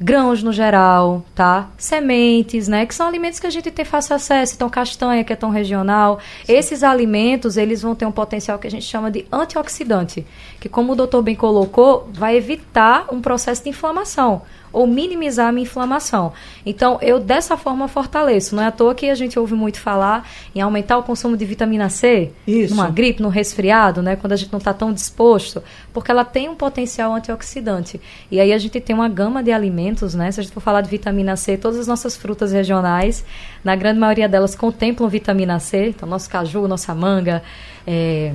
grãos 0.00 0.42
no 0.42 0.52
geral, 0.52 1.24
tá? 1.34 1.70
Sementes, 1.76 2.68
né? 2.68 2.86
Que 2.86 2.94
são 2.94 3.06
alimentos 3.06 3.38
que 3.38 3.46
a 3.46 3.50
gente 3.50 3.70
tem 3.70 3.84
fácil 3.84 4.16
acesso. 4.16 4.54
Então, 4.54 4.68
castanha, 4.68 5.24
que 5.24 5.32
é 5.32 5.36
tão 5.36 5.50
regional. 5.50 6.18
Sim. 6.44 6.52
Esses 6.52 6.82
alimentos, 6.82 7.56
eles 7.56 7.82
vão 7.82 7.94
ter 7.94 8.06
um 8.06 8.12
potencial 8.12 8.58
que 8.58 8.66
a 8.66 8.70
gente 8.70 8.84
chama 8.84 9.10
de 9.10 9.26
antioxidante, 9.30 10.26
que 10.60 10.68
como 10.68 10.92
o 10.92 10.96
doutor 10.96 11.22
bem 11.22 11.34
colocou, 11.34 12.08
vai 12.12 12.36
evitar 12.36 13.06
um 13.12 13.20
processo 13.20 13.62
de 13.62 13.70
inflamação 13.70 14.42
ou 14.72 14.86
minimizar 14.86 15.48
a 15.48 15.52
minha 15.52 15.64
inflamação. 15.64 16.32
Então, 16.64 16.98
eu 17.02 17.20
dessa 17.20 17.56
forma 17.56 17.88
fortaleço. 17.88 18.56
Não 18.56 18.62
é 18.62 18.66
à 18.66 18.70
toa 18.70 18.94
que 18.94 19.10
a 19.10 19.14
gente 19.14 19.38
ouve 19.38 19.54
muito 19.54 19.78
falar 19.78 20.28
em 20.54 20.60
aumentar 20.60 20.98
o 20.98 21.02
consumo 21.02 21.36
de 21.36 21.44
vitamina 21.44 21.88
C, 21.88 22.30
Isso. 22.46 22.74
numa 22.74 22.88
gripe, 22.88 23.22
num 23.22 23.28
resfriado, 23.28 24.02
né, 24.02 24.16
quando 24.16 24.32
a 24.32 24.36
gente 24.36 24.50
não 24.50 24.58
está 24.58 24.72
tão 24.72 24.92
disposto, 24.92 25.62
porque 25.92 26.10
ela 26.10 26.24
tem 26.24 26.48
um 26.48 26.54
potencial 26.54 27.14
antioxidante. 27.14 28.00
E 28.30 28.40
aí 28.40 28.52
a 28.52 28.58
gente 28.58 28.80
tem 28.80 28.94
uma 28.94 29.08
gama 29.08 29.42
de 29.42 29.52
alimentos, 29.52 30.14
né? 30.14 30.30
Se 30.30 30.40
a 30.40 30.42
gente 30.42 30.52
for 30.52 30.60
falar 30.60 30.80
de 30.80 30.88
vitamina 30.88 31.36
C, 31.36 31.56
todas 31.56 31.78
as 31.78 31.86
nossas 31.86 32.16
frutas 32.16 32.52
regionais, 32.52 33.24
na 33.62 33.76
grande 33.76 33.98
maioria 33.98 34.28
delas 34.28 34.54
contemplam 34.54 35.08
vitamina 35.08 35.58
C, 35.58 35.88
então 35.88 36.08
nosso 36.08 36.28
caju, 36.30 36.66
nossa 36.66 36.94
manga, 36.94 37.42
é, 37.86 38.32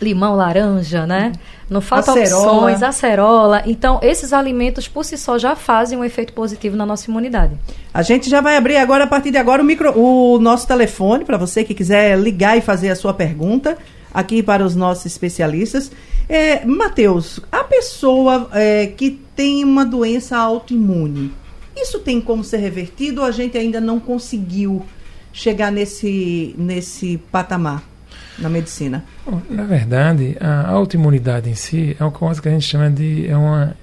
limão, 0.00 0.36
laranja, 0.36 1.06
né? 1.06 1.32
Não 1.68 1.80
falta 1.80 2.12
acerola. 2.12 2.52
opções, 2.52 2.82
acerola. 2.82 3.62
Então, 3.66 3.98
esses 4.02 4.32
alimentos 4.32 4.86
por 4.86 5.04
si 5.04 5.18
só 5.18 5.38
já 5.38 5.56
fazem 5.56 5.98
um 5.98 6.04
efeito 6.04 6.32
positivo 6.32 6.76
na 6.76 6.86
nossa 6.86 7.10
imunidade. 7.10 7.56
A 7.92 8.02
gente 8.02 8.30
já 8.30 8.40
vai 8.40 8.56
abrir 8.56 8.76
agora, 8.76 9.04
a 9.04 9.06
partir 9.06 9.30
de 9.30 9.38
agora, 9.38 9.62
o, 9.62 9.64
micro, 9.64 9.98
o 9.98 10.38
nosso 10.38 10.66
telefone 10.66 11.24
para 11.24 11.36
você 11.36 11.64
que 11.64 11.74
quiser 11.74 12.18
ligar 12.18 12.56
e 12.56 12.60
fazer 12.60 12.90
a 12.90 12.96
sua 12.96 13.12
pergunta 13.12 13.76
aqui 14.12 14.42
para 14.42 14.64
os 14.64 14.76
nossos 14.76 15.06
especialistas. 15.06 15.90
É, 16.28 16.64
Matheus, 16.64 17.40
a 17.50 17.64
pessoa 17.64 18.48
é, 18.52 18.86
que 18.86 19.10
tem 19.34 19.64
uma 19.64 19.84
doença 19.84 20.36
autoimune, 20.36 21.32
isso 21.76 21.98
tem 21.98 22.20
como 22.20 22.42
ser 22.42 22.58
revertido 22.58 23.20
ou 23.20 23.26
a 23.26 23.30
gente 23.30 23.58
ainda 23.58 23.80
não 23.80 24.00
conseguiu 24.00 24.84
chegar 25.32 25.70
nesse, 25.70 26.54
nesse 26.56 27.18
patamar? 27.30 27.95
Na 28.38 28.48
medicina? 28.48 29.04
Na 29.48 29.64
verdade, 29.64 30.36
a 30.40 30.68
autoimunidade 30.68 31.48
em 31.48 31.54
si 31.54 31.96
é 31.98 32.02
uma 32.04 32.10
coisa 32.10 32.40
que 32.40 32.48
a 32.48 32.52
gente 32.52 32.64
chama 32.64 32.90
de, 32.90 33.28
é 33.28 33.36
uma, 33.36 33.76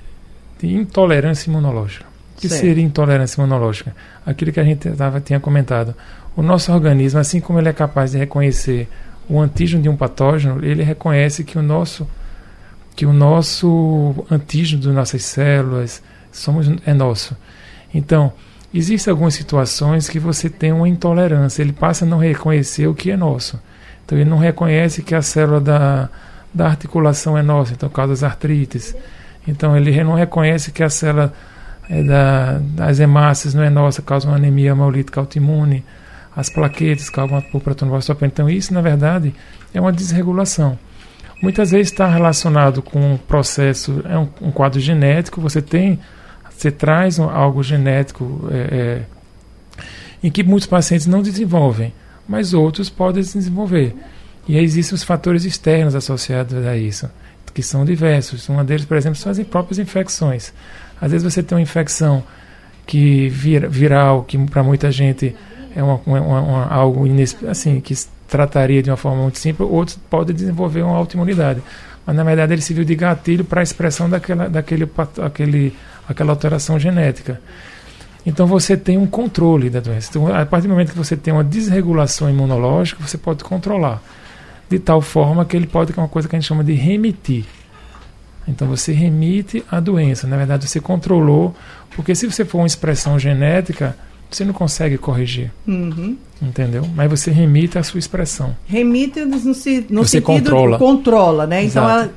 de 0.59 0.73
intolerância 0.73 1.49
imunológica. 1.49 2.05
O 2.37 2.41
que 2.41 2.49
certo. 2.49 2.61
seria 2.61 2.83
intolerância 2.83 3.39
imunológica? 3.39 3.95
Aquilo 4.25 4.51
que 4.51 4.59
a 4.59 4.63
gente 4.63 4.89
tava, 4.91 5.21
tinha 5.21 5.39
comentado. 5.39 5.95
O 6.35 6.41
nosso 6.41 6.71
organismo, 6.71 7.19
assim 7.19 7.39
como 7.39 7.59
ele 7.59 7.69
é 7.69 7.73
capaz 7.73 8.11
de 8.11 8.17
reconhecer 8.17 8.87
o 9.29 9.39
antígeno 9.39 9.81
de 9.81 9.89
um 9.89 9.95
patógeno, 9.95 10.63
ele 10.63 10.83
reconhece 10.83 11.43
que 11.43 11.57
o 11.57 11.61
nosso 11.61 12.07
que 12.95 13.07
o 13.07 13.13
nosso 13.13 14.13
antígeno 14.29 14.83
das 14.83 14.93
nossas 14.93 15.23
células 15.25 16.01
somos 16.31 16.67
é 16.85 16.93
nosso. 16.93 17.35
Então, 17.91 18.33
existem 18.71 19.09
algumas 19.09 19.33
situações 19.33 20.07
que 20.07 20.19
você 20.19 20.47
tem 20.47 20.71
uma 20.71 20.87
intolerância, 20.87 21.63
ele 21.63 21.73
passa 21.73 22.05
a 22.05 22.07
não 22.07 22.19
reconhecer 22.19 22.85
o 22.85 22.93
que 22.93 23.09
é 23.09 23.17
nosso. 23.17 23.59
Então 24.05 24.17
ele 24.17 24.29
não 24.29 24.37
reconhece 24.37 25.01
que 25.01 25.15
a 25.15 25.21
célula 25.21 25.61
da, 25.61 26.09
da 26.53 26.67
articulação 26.67 27.37
é 27.37 27.41
nossa, 27.41 27.73
então 27.73 27.89
causa 27.89 28.25
artrites. 28.25 28.95
Então 29.47 29.75
ele 29.75 30.03
não 30.03 30.13
reconhece 30.13 30.71
que 30.71 30.83
a 30.83 30.89
célula 30.89 31.33
é 31.89 32.03
da, 32.03 32.59
das 32.59 32.99
hemácias 32.99 33.53
não 33.53 33.63
é 33.63 33.69
nossa, 33.69 34.01
causa 34.01 34.27
uma 34.27 34.37
anemia 34.37 34.71
hemolítica 34.71 35.19
autoimune. 35.19 35.83
As 36.35 36.49
plaquetas 36.49 37.09
causam 37.09 37.41
por 37.41 37.61
protonocitopenia. 37.61 38.31
Então 38.33 38.49
isso, 38.49 38.73
na 38.73 38.81
verdade, 38.81 39.33
é 39.73 39.79
uma 39.79 39.91
desregulação. 39.91 40.77
Muitas 41.41 41.71
vezes 41.71 41.91
está 41.91 42.07
relacionado 42.07 42.81
com 42.81 43.13
um 43.13 43.17
processo, 43.17 44.01
é 44.07 44.17
um, 44.17 44.29
um, 44.41 44.51
quadro 44.51 44.79
genético, 44.79 45.41
você 45.41 45.61
tem, 45.61 45.99
você 46.49 46.71
traz 46.71 47.19
um, 47.19 47.29
algo 47.29 47.61
genético 47.61 48.47
é, 48.49 48.55
é, 48.55 49.01
em 50.23 50.31
que 50.31 50.41
muitos 50.41 50.67
pacientes 50.67 51.05
não 51.05 51.21
desenvolvem 51.21 51.93
mas 52.27 52.53
outros 52.53 52.89
podem 52.89 53.23
se 53.23 53.37
desenvolver. 53.37 53.95
E 54.47 54.57
existem 54.57 54.95
os 54.95 55.03
fatores 55.03 55.45
externos 55.45 55.95
associados 55.95 56.65
a 56.65 56.75
isso, 56.75 57.09
que 57.53 57.63
são 57.63 57.85
diversos. 57.85 58.49
Um 58.49 58.63
deles, 58.63 58.85
por 58.85 58.97
exemplo, 58.97 59.17
são 59.17 59.31
as 59.31 59.39
próprias 59.39 59.79
infecções. 59.79 60.53
Às 60.99 61.11
vezes 61.11 61.23
você 61.23 61.41
tem 61.41 61.57
uma 61.57 61.61
infecção 61.61 62.23
que 62.85 63.29
vira, 63.29 63.67
viral, 63.67 64.23
que 64.23 64.37
para 64.37 64.63
muita 64.63 64.91
gente 64.91 65.35
é 65.75 65.81
uma, 65.81 65.99
uma, 66.05 66.19
uma, 66.19 66.65
algo 66.67 67.05
assim 67.49 67.79
que 67.79 67.95
trataria 68.27 68.81
de 68.81 68.89
uma 68.89 68.97
forma 68.97 69.21
muito 69.21 69.37
simples, 69.37 69.67
outros 69.69 69.97
podem 70.09 70.35
desenvolver 70.35 70.81
uma 70.81 70.95
autoimunidade. 70.95 71.61
Mas 72.05 72.15
na 72.15 72.23
verdade 72.23 72.53
ele 72.53 72.61
serviu 72.61 72.83
de 72.83 72.95
gatilho 72.95 73.45
para 73.45 73.61
a 73.61 73.63
expressão 73.63 74.09
daquela, 74.09 74.49
daquele, 74.49 74.89
aquele, 75.23 75.75
aquela 76.07 76.31
alteração 76.31 76.77
genética. 76.77 77.39
Então 78.25 78.47
você 78.47 78.77
tem 78.77 78.97
um 78.97 79.05
controle 79.05 79.69
da 79.69 79.79
doença. 79.79 80.09
Então, 80.09 80.33
a 80.33 80.45
partir 80.45 80.67
do 80.67 80.71
momento 80.71 80.91
que 80.91 80.97
você 80.97 81.17
tem 81.17 81.33
uma 81.33 81.43
desregulação 81.43 82.29
imunológica, 82.29 83.05
você 83.05 83.17
pode 83.17 83.43
controlar. 83.43 84.01
De 84.69 84.79
tal 84.79 85.01
forma 85.01 85.43
que 85.45 85.55
ele 85.57 85.67
pode, 85.67 85.91
que 85.91 85.99
é 85.99 86.01
uma 86.01 86.07
coisa 86.07 86.27
que 86.27 86.35
a 86.35 86.39
gente 86.39 86.47
chama 86.47 86.63
de 86.63 86.73
remitir. 86.73 87.45
Então 88.47 88.67
você 88.67 88.91
remite 88.91 89.63
a 89.69 89.79
doença. 89.79 90.27
Na 90.27 90.37
verdade, 90.37 90.67
você 90.67 90.79
controlou, 90.79 91.55
porque 91.95 92.15
se 92.15 92.25
você 92.25 92.43
for 92.43 92.59
uma 92.59 92.67
expressão 92.67 93.17
genética, 93.19 93.95
você 94.29 94.43
não 94.43 94.53
consegue 94.53 94.97
corrigir. 94.97 95.51
Uhum. 95.67 96.17
Entendeu? 96.41 96.87
Mas 96.95 97.09
você 97.09 97.31
remite 97.31 97.77
a 97.77 97.83
sua 97.83 97.99
expressão. 97.99 98.55
Remite 98.65 99.21
no, 99.21 99.37
no 99.37 100.03
você 100.03 100.19
controla. 100.19 100.77
controla, 100.77 101.47
né? 101.47 101.63
Então 101.63 101.89
ela 101.89 102.11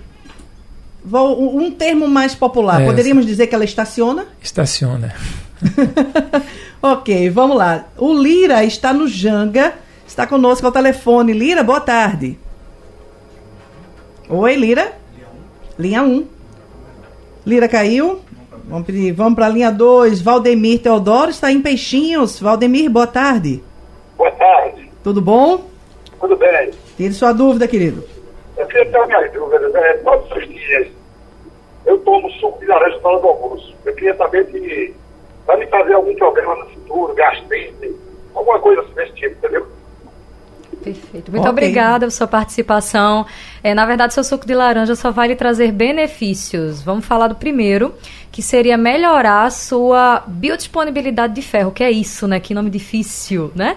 vou, 1.05 1.57
um 1.57 1.71
termo 1.71 2.09
mais 2.09 2.35
popular, 2.35 2.83
É, 2.83 2.87
poderíamos 2.87 3.25
dizer 3.25 3.47
que 3.47 3.55
ela 3.55 3.65
estaciona? 3.65 4.27
Estaciona. 4.43 5.15
ok, 6.83 7.31
vamos 7.31 7.57
lá. 7.57 7.87
O 7.97 8.13
Lira 8.13 8.65
está 8.65 8.93
no 8.93 9.09
Janga, 9.09 9.75
está 10.07 10.27
conosco 10.27 10.67
ao 10.67 10.73
telefone. 10.73 11.33
Lira, 11.33 11.63
boa 11.63 11.81
tarde. 11.81 12.39
Oi, 14.29 14.55
Lira. 14.57 14.93
Linha 15.79 16.03
1. 16.03 16.27
Lira 17.47 17.69
caiu. 17.69 18.21
Vamos, 18.65 18.87
vamos 19.15 19.35
para 19.35 19.47
a 19.47 19.51
linha 19.51 19.71
2. 19.71 20.21
Valdemir 20.21 20.83
Teodoro 20.83 21.31
está 21.31 21.53
em 21.53 21.61
Peixinhos. 21.61 22.41
Valdemir, 22.41 22.91
boa 22.91 23.07
tarde. 23.07 23.63
Boa 24.17 24.31
tarde. 24.33 24.91
Tudo 25.05 25.21
bom? 25.21 25.69
Tudo 26.21 26.37
bem? 26.37 26.71
Tire 26.97 27.15
sua 27.15 27.33
dúvida, 27.33 27.69
querido. 27.69 28.05
Eu 28.57 28.67
queria 28.67 28.91
ter 28.91 29.07
minhas 29.07 29.33
dúvidas. 29.33 29.75
É, 29.75 29.93
todos 29.99 30.31
os 30.33 30.49
dias 30.49 30.89
eu 31.85 31.99
tomo 31.99 32.29
suco 32.33 32.59
de 32.59 32.67
laranja 32.67 32.99
na 33.01 33.09
hora 33.09 33.21
do 33.21 33.29
almoço. 33.29 33.75
Eu 33.85 33.95
queria 33.95 34.17
saber 34.17 34.47
se 34.51 34.95
vai 35.47 35.57
me 35.59 35.67
trazer 35.67 35.95
algum 35.95 36.15
problema 36.17 36.55
no 36.57 36.67
futuro, 36.71 37.15
gastrite, 37.15 37.95
alguma 38.35 38.59
coisa 38.59 38.83
assim 38.83 38.95
desse 38.95 39.13
tipo, 39.13 39.37
entendeu? 39.37 39.67
Perfeito. 40.83 41.31
Muito 41.33 41.41
Ok. 41.41 41.51
obrigada 41.51 42.07
por 42.07 42.13
sua 42.13 42.29
participação. 42.29 43.27
É, 43.63 43.75
na 43.75 43.85
verdade, 43.85 44.15
seu 44.15 44.23
suco 44.23 44.47
de 44.47 44.55
laranja 44.55 44.95
só 44.95 45.11
vai 45.11 45.29
lhe 45.29 45.35
trazer 45.37 45.73
benefícios. 45.73 46.81
Vamos 46.81 47.05
falar 47.05 47.27
do 47.29 47.35
primeiro, 47.35 47.93
que 48.31 48.41
seria 48.41 48.77
melhorar 48.77 49.47
a 49.47 49.51
sua 49.51 50.23
biodisponibilidade 50.27 51.35
de 51.35 51.43
ferro, 51.43 51.73
que 51.73 51.83
é 51.83 51.91
isso, 51.91 52.29
né? 52.29 52.39
Que 52.39 52.55
nome 52.55 52.71
difícil, 52.71 53.51
né? 53.55 53.77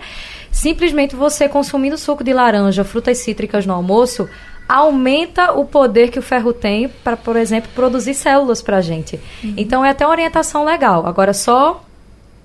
Simplesmente 0.51 1.15
você 1.15 1.49
consumindo 1.49 1.97
suco 1.97 2.23
de 2.23 2.33
laranja, 2.33 2.83
frutas 2.83 3.17
cítricas 3.19 3.65
no 3.65 3.73
almoço, 3.73 4.29
aumenta 4.69 5.53
o 5.53 5.65
poder 5.65 6.11
que 6.11 6.19
o 6.19 6.21
ferro 6.21 6.53
tem 6.53 6.87
para, 6.87 7.17
por 7.17 7.35
exemplo, 7.35 7.71
produzir 7.73 8.13
células 8.13 8.61
para 8.61 8.77
a 8.77 8.81
gente. 8.81 9.19
Então 9.57 9.83
é 9.83 9.89
até 9.89 10.05
uma 10.05 10.11
orientação 10.11 10.63
legal. 10.63 11.07
Agora 11.07 11.33
só 11.33 11.83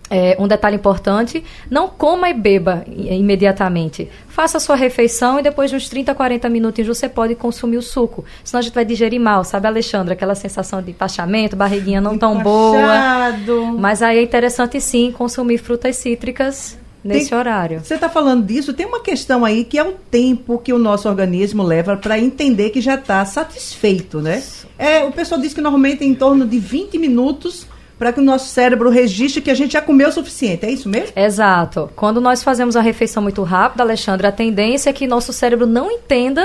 é, 0.09 0.35
um 0.41 0.49
detalhe 0.49 0.77
importante: 0.77 1.45
não 1.71 1.87
coma 1.87 2.31
e 2.31 2.35
beba 2.35 2.83
imediatamente. 2.89 4.09
Faça 4.29 4.57
a 4.57 4.61
sua 4.61 4.75
refeição 4.75 5.39
e 5.39 5.43
depois 5.43 5.71
de 5.71 5.77
uns 5.77 5.89
30, 5.89 6.15
40 6.15 6.49
minutinhos 6.49 6.97
você 6.97 7.11
pode 7.11 7.35
consumir 7.35 7.77
o 7.77 7.83
suco. 7.83 8.25
Senão 8.43 8.61
a 8.61 8.63
gente 8.63 8.75
vai 8.75 8.87
digerir 8.87 9.21
mal, 9.21 9.45
sabe, 9.45 9.67
Alexandra? 9.67 10.15
Aquela 10.15 10.35
sensação 10.35 10.81
de 10.81 10.93
empachamento, 10.93 11.55
barriguinha 11.55 12.01
não 12.01 12.17
tão 12.17 12.43
boa. 12.43 12.81
Machado. 12.81 13.67
Mas 13.79 14.03
aí 14.03 14.19
é 14.19 14.23
interessante 14.23 14.81
sim 14.81 15.13
consumir 15.13 15.59
frutas 15.59 15.97
cítricas 15.97 16.79
nesse 17.05 17.29
Tem- 17.29 17.39
horário. 17.39 17.81
Você 17.85 17.95
está 17.95 18.09
falando 18.09 18.45
disso, 18.47 18.73
tem 18.73 18.87
uma 18.87 19.01
questão 19.01 19.45
aí 19.45 19.63
que 19.65 19.79
é 19.79 19.85
o 19.85 19.93
tempo 19.93 20.59
que 20.59 20.73
o 20.73 20.79
nosso 20.79 21.09
organismo 21.09 21.63
leva 21.63 21.97
para 21.97 22.19
entender 22.19 22.71
que 22.71 22.81
já 22.81 22.95
está 22.95 23.25
satisfeito, 23.25 24.21
né? 24.21 24.43
É, 24.79 25.05
o 25.05 25.13
pessoal 25.13 25.41
diz 25.41 25.53
que 25.53 25.61
normalmente 25.61 26.03
é 26.03 26.07
em 26.07 26.15
torno 26.15 26.47
de 26.47 26.59
20 26.59 26.99
minutos 26.99 27.67
para 27.99 28.13
que 28.13 28.21
o 28.21 28.23
nosso 28.23 28.49
cérebro 28.49 28.91
registre 28.91 29.41
que 29.41 29.51
a 29.51 29.55
gente 29.55 29.75
já 29.75 29.81
comeu 29.83 30.09
o 30.09 30.13
suficiente. 30.13 30.67
É 30.67 30.71
isso 30.71 30.89
mesmo? 30.89 31.13
Exato. 31.15 31.91
Quando 31.95 32.21
nós 32.21 32.43
fazemos 32.43 32.75
uma 32.75 32.83
refeição 32.83 33.23
muito 33.23 33.43
rápida, 33.43 33.83
Alexandre, 33.85 34.27
a 34.27 34.33
tendência 34.33 34.91
é 34.91 34.93
que 34.93 35.07
nosso 35.07 35.33
cérebro 35.33 35.67
não 35.67 35.91
entenda 35.91 36.45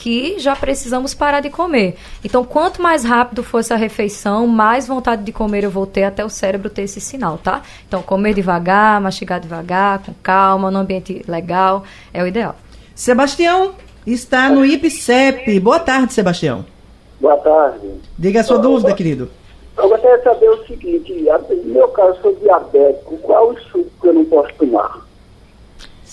que 0.00 0.38
já 0.38 0.56
precisamos 0.56 1.12
parar 1.12 1.40
de 1.40 1.50
comer. 1.50 1.96
Então, 2.24 2.42
quanto 2.42 2.80
mais 2.80 3.04
rápido 3.04 3.44
for 3.44 3.58
essa 3.58 3.76
refeição, 3.76 4.46
mais 4.46 4.88
vontade 4.88 5.22
de 5.22 5.30
comer 5.30 5.62
eu 5.62 5.70
vou 5.70 5.86
ter 5.86 6.04
até 6.04 6.24
o 6.24 6.30
cérebro 6.30 6.70
ter 6.70 6.82
esse 6.82 7.02
sinal, 7.02 7.36
tá? 7.36 7.60
Então, 7.86 8.02
comer 8.02 8.32
devagar, 8.32 8.98
mastigar 8.98 9.38
devagar, 9.38 9.98
com 10.02 10.14
calma, 10.22 10.70
num 10.70 10.78
ambiente 10.78 11.22
legal, 11.28 11.84
é 12.14 12.22
o 12.22 12.26
ideal. 12.26 12.56
Sebastião 12.94 13.74
está 14.06 14.48
no 14.48 14.64
IPCEP. 14.64 15.60
Boa 15.60 15.78
tarde, 15.78 16.14
Sebastião. 16.14 16.64
Boa 17.20 17.36
tarde. 17.36 17.86
Diga 18.18 18.40
a 18.40 18.44
sua 18.44 18.58
dúvida, 18.58 18.94
querido. 18.94 19.30
Eu 19.76 19.88
gostaria 19.88 20.16
de 20.16 20.24
saber 20.24 20.48
o 20.48 20.66
seguinte, 20.66 21.12
no 21.64 21.74
meu 21.74 21.88
caso, 21.88 22.16
eu 22.16 22.22
sou 22.22 22.36
diabético, 22.36 23.18
qual 23.18 23.50
o 23.50 23.60
suco 23.60 23.90
que 24.00 24.08
eu 24.08 24.14
não 24.14 24.24
posso 24.24 24.52
tomar? 24.54 25.09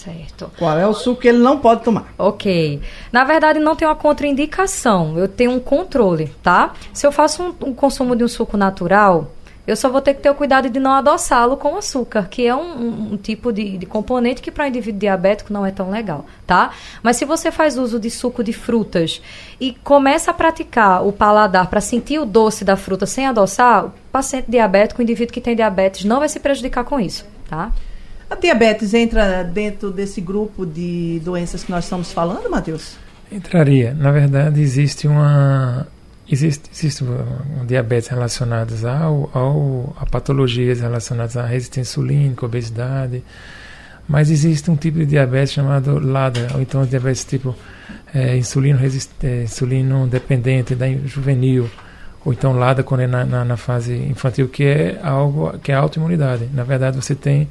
Certo. 0.08 0.50
Qual 0.58 0.78
é 0.78 0.88
o 0.88 0.94
suco 0.94 1.22
que 1.22 1.28
ele 1.28 1.40
não 1.40 1.58
pode 1.60 1.84
tomar? 1.84 2.14
Ok. 2.18 2.82
Na 3.12 3.24
verdade, 3.26 3.60
não 3.60 3.76
tem 3.76 3.88
uma 3.88 3.96
contraindicação. 3.96 5.18
Eu 5.18 5.28
tenho 5.28 5.52
um 5.52 5.60
controle, 5.60 6.32
tá? 6.42 6.74
Se 6.94 7.06
eu 7.06 7.12
faço 7.12 7.44
um, 7.44 7.70
um 7.70 7.74
consumo 7.74 8.16
de 8.16 8.24
um 8.24 8.28
suco 8.28 8.56
natural, 8.56 9.32
eu 9.66 9.76
só 9.76 9.90
vou 9.90 10.00
ter 10.00 10.14
que 10.14 10.22
ter 10.22 10.30
o 10.30 10.36
cuidado 10.36 10.70
de 10.70 10.80
não 10.80 10.92
adoçá-lo 10.94 11.58
com 11.58 11.76
açúcar, 11.76 12.30
que 12.30 12.48
é 12.48 12.56
um, 12.56 12.62
um- 12.62 13.14
um 13.14 13.18
tipo 13.18 13.52
de, 13.52 13.78
de 13.78 13.86
componente 13.86 14.42
que 14.42 14.50
para 14.50 14.64
um 14.64 14.68
indivíduo 14.68 15.00
diabético 15.02 15.52
não 15.52 15.66
é 15.66 15.72
tão 15.72 15.90
legal, 15.92 16.26
tá? 16.46 16.70
Mas 17.04 17.18
se 17.18 17.26
você 17.26 17.52
faz 17.52 17.78
uso 17.78 18.00
de 18.00 18.10
suco 18.10 18.42
de 18.42 18.54
frutas 18.54 19.22
e 19.60 19.74
começa 19.84 20.32
a 20.32 20.34
praticar 20.34 21.06
o 21.06 21.12
paladar 21.12 21.68
para 21.68 21.82
sentir 21.82 22.18
o 22.18 22.26
doce 22.26 22.64
da 22.64 22.78
fruta 22.78 23.06
sem 23.06 23.28
adoçar, 23.28 23.88
o 23.88 23.92
paciente 24.10 24.46
diabético, 24.50 25.02
o 25.02 25.04
indivíduo 25.04 25.34
que 25.34 25.42
tem 25.42 25.54
diabetes, 25.54 26.06
não 26.06 26.20
vai 26.20 26.30
se 26.30 26.40
prejudicar 26.40 26.86
com 26.86 26.98
isso, 26.98 27.26
tá? 27.50 27.72
A 28.30 28.36
diabetes 28.36 28.94
entra 28.94 29.44
dentro 29.44 29.92
desse 29.92 30.20
grupo 30.20 30.66
de 30.66 31.22
doenças 31.24 31.64
que 31.64 31.72
nós 31.72 31.86
estamos 31.86 32.12
falando, 32.12 32.50
Matheus? 32.50 32.98
Entraria. 33.32 33.94
Na 33.94 34.12
verdade, 34.12 34.62
existe 34.62 35.08
uma. 35.08 35.88
Existe, 36.30 36.70
existe 36.74 37.06
um, 37.06 37.66
diabetes 37.66 38.10
relacionados 38.10 38.84
ao, 38.84 39.30
ao, 39.34 39.96
a 39.98 40.06
patologias 40.06 40.82
relacionadas 40.82 41.38
à 41.38 41.46
resistência 41.46 41.92
insulínica, 41.92 42.46
obesidade, 42.46 43.24
mas 44.10 44.30
existe 44.30 44.70
um 44.70 44.76
tipo 44.76 45.00
de 45.00 45.06
diabetes 45.06 45.54
chamado 45.54 45.98
LADA, 46.00 46.50
ou 46.54 46.62
então 46.62 46.86
diabetes 46.86 47.24
tipo 47.24 47.56
é, 48.14 48.36
insulino, 48.36 48.78
resist, 48.78 49.10
é, 49.24 49.44
insulino 49.44 50.06
dependente 50.06 50.76
da 50.76 50.86
in- 50.86 51.08
juvenil, 51.08 51.70
ou 52.26 52.34
então 52.34 52.52
LADA 52.60 52.84
quando 52.84 53.02
é 53.02 53.08
na, 53.08 53.24
na, 53.24 53.46
na 53.46 53.56
fase 53.56 53.96
infantil, 53.96 54.50
que 54.50 54.66
é 54.66 55.00
algo 55.02 55.58
que 55.60 55.72
é 55.72 55.76
autoimunidade. 55.76 56.50
Na 56.54 56.66
verdade, 56.66 56.98
você 56.98 57.16
tem 57.16 57.48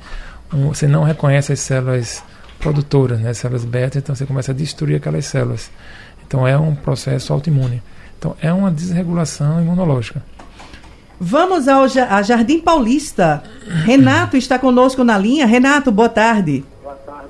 um, 0.52 0.68
você 0.68 0.86
não 0.86 1.02
reconhece 1.04 1.52
as 1.52 1.60
células 1.60 2.22
produtoras, 2.58 3.20
né, 3.20 3.32
células 3.34 3.64
beta, 3.64 3.98
então 3.98 4.14
você 4.14 4.24
começa 4.26 4.52
a 4.52 4.54
destruir 4.54 4.96
aquelas 4.96 5.24
células. 5.26 5.70
Então 6.26 6.46
é 6.46 6.56
um 6.58 6.74
processo 6.74 7.32
autoimune. 7.32 7.82
Então 8.18 8.34
é 8.40 8.52
uma 8.52 8.70
desregulação 8.70 9.60
imunológica. 9.60 10.22
Vamos 11.18 11.66
ao 11.68 11.88
Ja- 11.88 12.14
a 12.16 12.22
Jardim 12.22 12.60
Paulista. 12.60 13.42
Renato 13.84 14.36
está 14.36 14.58
conosco 14.58 15.02
na 15.04 15.16
linha. 15.16 15.46
Renato, 15.46 15.90
boa 15.90 16.08
tarde. 16.08 16.64
Boa 16.82 16.94
tarde. 16.96 17.28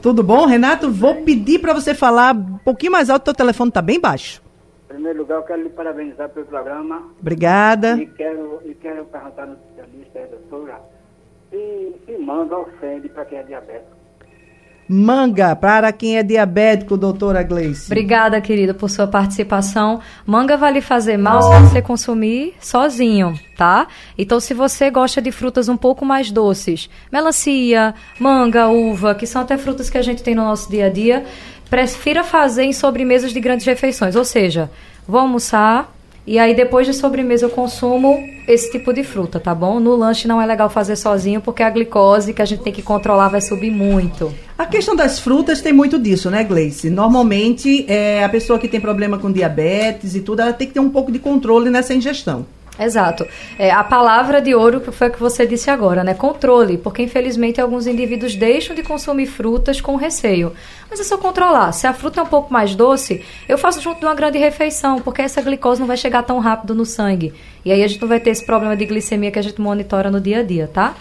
Tudo 0.00 0.22
bom, 0.22 0.46
Renato? 0.46 0.90
Vou 0.90 1.16
pedir 1.22 1.58
para 1.58 1.72
você 1.74 1.94
falar 1.94 2.34
um 2.34 2.58
pouquinho 2.58 2.92
mais 2.92 3.10
alto, 3.10 3.24
teu 3.24 3.34
telefone 3.34 3.68
está 3.70 3.82
bem 3.82 4.00
baixo. 4.00 4.40
Em 4.88 4.94
primeiro 4.94 5.18
lugar, 5.20 5.36
eu 5.36 5.42
quero 5.42 5.62
lhe 5.62 5.68
parabenizar 5.68 6.28
pelo 6.30 6.46
programa 6.46 7.02
Obrigada. 7.20 7.96
e 8.00 8.06
quero, 8.06 8.60
e 8.64 8.74
quero 8.74 9.04
perguntar 9.04 9.46
no 9.46 9.54
especialista, 9.54 10.20
doutora, 10.48 10.80
se, 11.50 11.94
se 12.06 12.18
manga 12.18 12.56
ofende 12.56 13.08
para 13.08 13.24
quem 13.24 13.38
é 13.38 13.42
diabético. 13.42 14.00
Manga, 14.92 15.54
para 15.54 15.92
quem 15.92 16.18
é 16.18 16.22
diabético, 16.22 16.96
doutora 16.96 17.44
Gleice. 17.44 17.86
Obrigada, 17.86 18.40
querida, 18.40 18.74
por 18.74 18.90
sua 18.90 19.06
participação. 19.06 20.00
Manga 20.26 20.56
vai 20.56 20.72
lhe 20.72 20.80
fazer 20.80 21.16
mal 21.16 21.40
se 21.42 21.60
você 21.60 21.80
consumir 21.80 22.54
sozinho, 22.58 23.38
tá? 23.56 23.86
Então, 24.18 24.40
se 24.40 24.52
você 24.52 24.90
gosta 24.90 25.22
de 25.22 25.30
frutas 25.30 25.68
um 25.68 25.76
pouco 25.76 26.04
mais 26.04 26.32
doces, 26.32 26.90
melancia, 27.12 27.94
manga, 28.18 28.66
uva, 28.66 29.14
que 29.14 29.28
são 29.28 29.42
até 29.42 29.56
frutas 29.56 29.88
que 29.88 29.96
a 29.96 30.02
gente 30.02 30.24
tem 30.24 30.34
no 30.34 30.42
nosso 30.42 30.68
dia 30.68 30.86
a 30.86 30.90
dia, 30.90 31.24
prefira 31.70 32.24
fazer 32.24 32.64
em 32.64 32.72
sobremesas 32.72 33.32
de 33.32 33.38
grandes 33.38 33.66
refeições. 33.66 34.16
Ou 34.16 34.24
seja, 34.24 34.68
vou 35.06 35.20
almoçar 35.20 35.88
e 36.26 36.38
aí 36.38 36.54
depois 36.54 36.86
de 36.86 36.94
sobremesa 36.94 37.46
eu 37.46 37.50
consumo 37.50 38.18
esse 38.46 38.70
tipo 38.70 38.92
de 38.92 39.02
fruta, 39.02 39.38
tá 39.38 39.54
bom? 39.54 39.80
No 39.80 39.94
lanche 39.96 40.26
não 40.26 40.40
é 40.40 40.46
legal 40.46 40.68
fazer 40.68 40.96
sozinho 40.96 41.40
porque 41.40 41.62
a 41.62 41.70
glicose 41.70 42.34
que 42.34 42.42
a 42.42 42.44
gente 42.44 42.62
tem 42.62 42.72
que 42.72 42.82
controlar 42.82 43.28
vai 43.28 43.40
subir 43.40 43.70
muito. 43.70 44.32
A 44.58 44.66
questão 44.66 44.94
das 44.94 45.18
frutas 45.18 45.60
tem 45.60 45.72
muito 45.72 45.98
disso, 45.98 46.30
né, 46.30 46.44
Gleice? 46.44 46.90
Normalmente, 46.90 47.86
é, 47.88 48.22
a 48.22 48.28
pessoa 48.28 48.58
que 48.58 48.68
tem 48.68 48.80
problema 48.80 49.18
com 49.18 49.32
diabetes 49.32 50.14
e 50.14 50.20
tudo, 50.20 50.42
ela 50.42 50.52
tem 50.52 50.68
que 50.68 50.74
ter 50.74 50.80
um 50.80 50.90
pouco 50.90 51.10
de 51.10 51.18
controle 51.18 51.70
nessa 51.70 51.94
ingestão. 51.94 52.44
Exato. 52.78 53.26
É, 53.58 53.70
a 53.70 53.84
palavra 53.84 54.40
de 54.40 54.54
ouro 54.54 54.80
que 54.80 54.90
foi 54.90 55.08
o 55.08 55.10
que 55.12 55.20
você 55.20 55.46
disse 55.46 55.70
agora, 55.70 56.02
né? 56.02 56.14
Controle, 56.14 56.78
porque 56.78 57.02
infelizmente 57.02 57.60
alguns 57.60 57.86
indivíduos 57.86 58.34
deixam 58.34 58.74
de 58.74 58.82
consumir 58.82 59.26
frutas 59.26 59.80
com 59.80 59.96
receio. 59.96 60.52
Mas 60.88 60.98
é 60.98 61.04
só 61.04 61.18
controlar. 61.18 61.72
Se 61.72 61.86
a 61.86 61.92
fruta 61.92 62.20
é 62.20 62.22
um 62.22 62.26
pouco 62.26 62.52
mais 62.52 62.74
doce, 62.74 63.24
eu 63.48 63.58
faço 63.58 63.80
junto 63.80 64.00
de 64.00 64.06
uma 64.06 64.14
grande 64.14 64.38
refeição, 64.38 65.00
porque 65.00 65.22
essa 65.22 65.42
glicose 65.42 65.80
não 65.80 65.86
vai 65.86 65.96
chegar 65.96 66.22
tão 66.22 66.38
rápido 66.38 66.74
no 66.74 66.86
sangue. 66.86 67.34
E 67.64 67.70
aí 67.70 67.82
a 67.82 67.88
gente 67.88 68.00
não 68.00 68.08
vai 68.08 68.18
ter 68.18 68.30
esse 68.30 68.44
problema 68.44 68.76
de 68.76 68.86
glicemia 68.86 69.30
que 69.30 69.38
a 69.38 69.42
gente 69.42 69.60
monitora 69.60 70.10
no 70.10 70.20
dia 70.20 70.40
a 70.40 70.42
dia, 70.42 70.66
tá? 70.72 70.94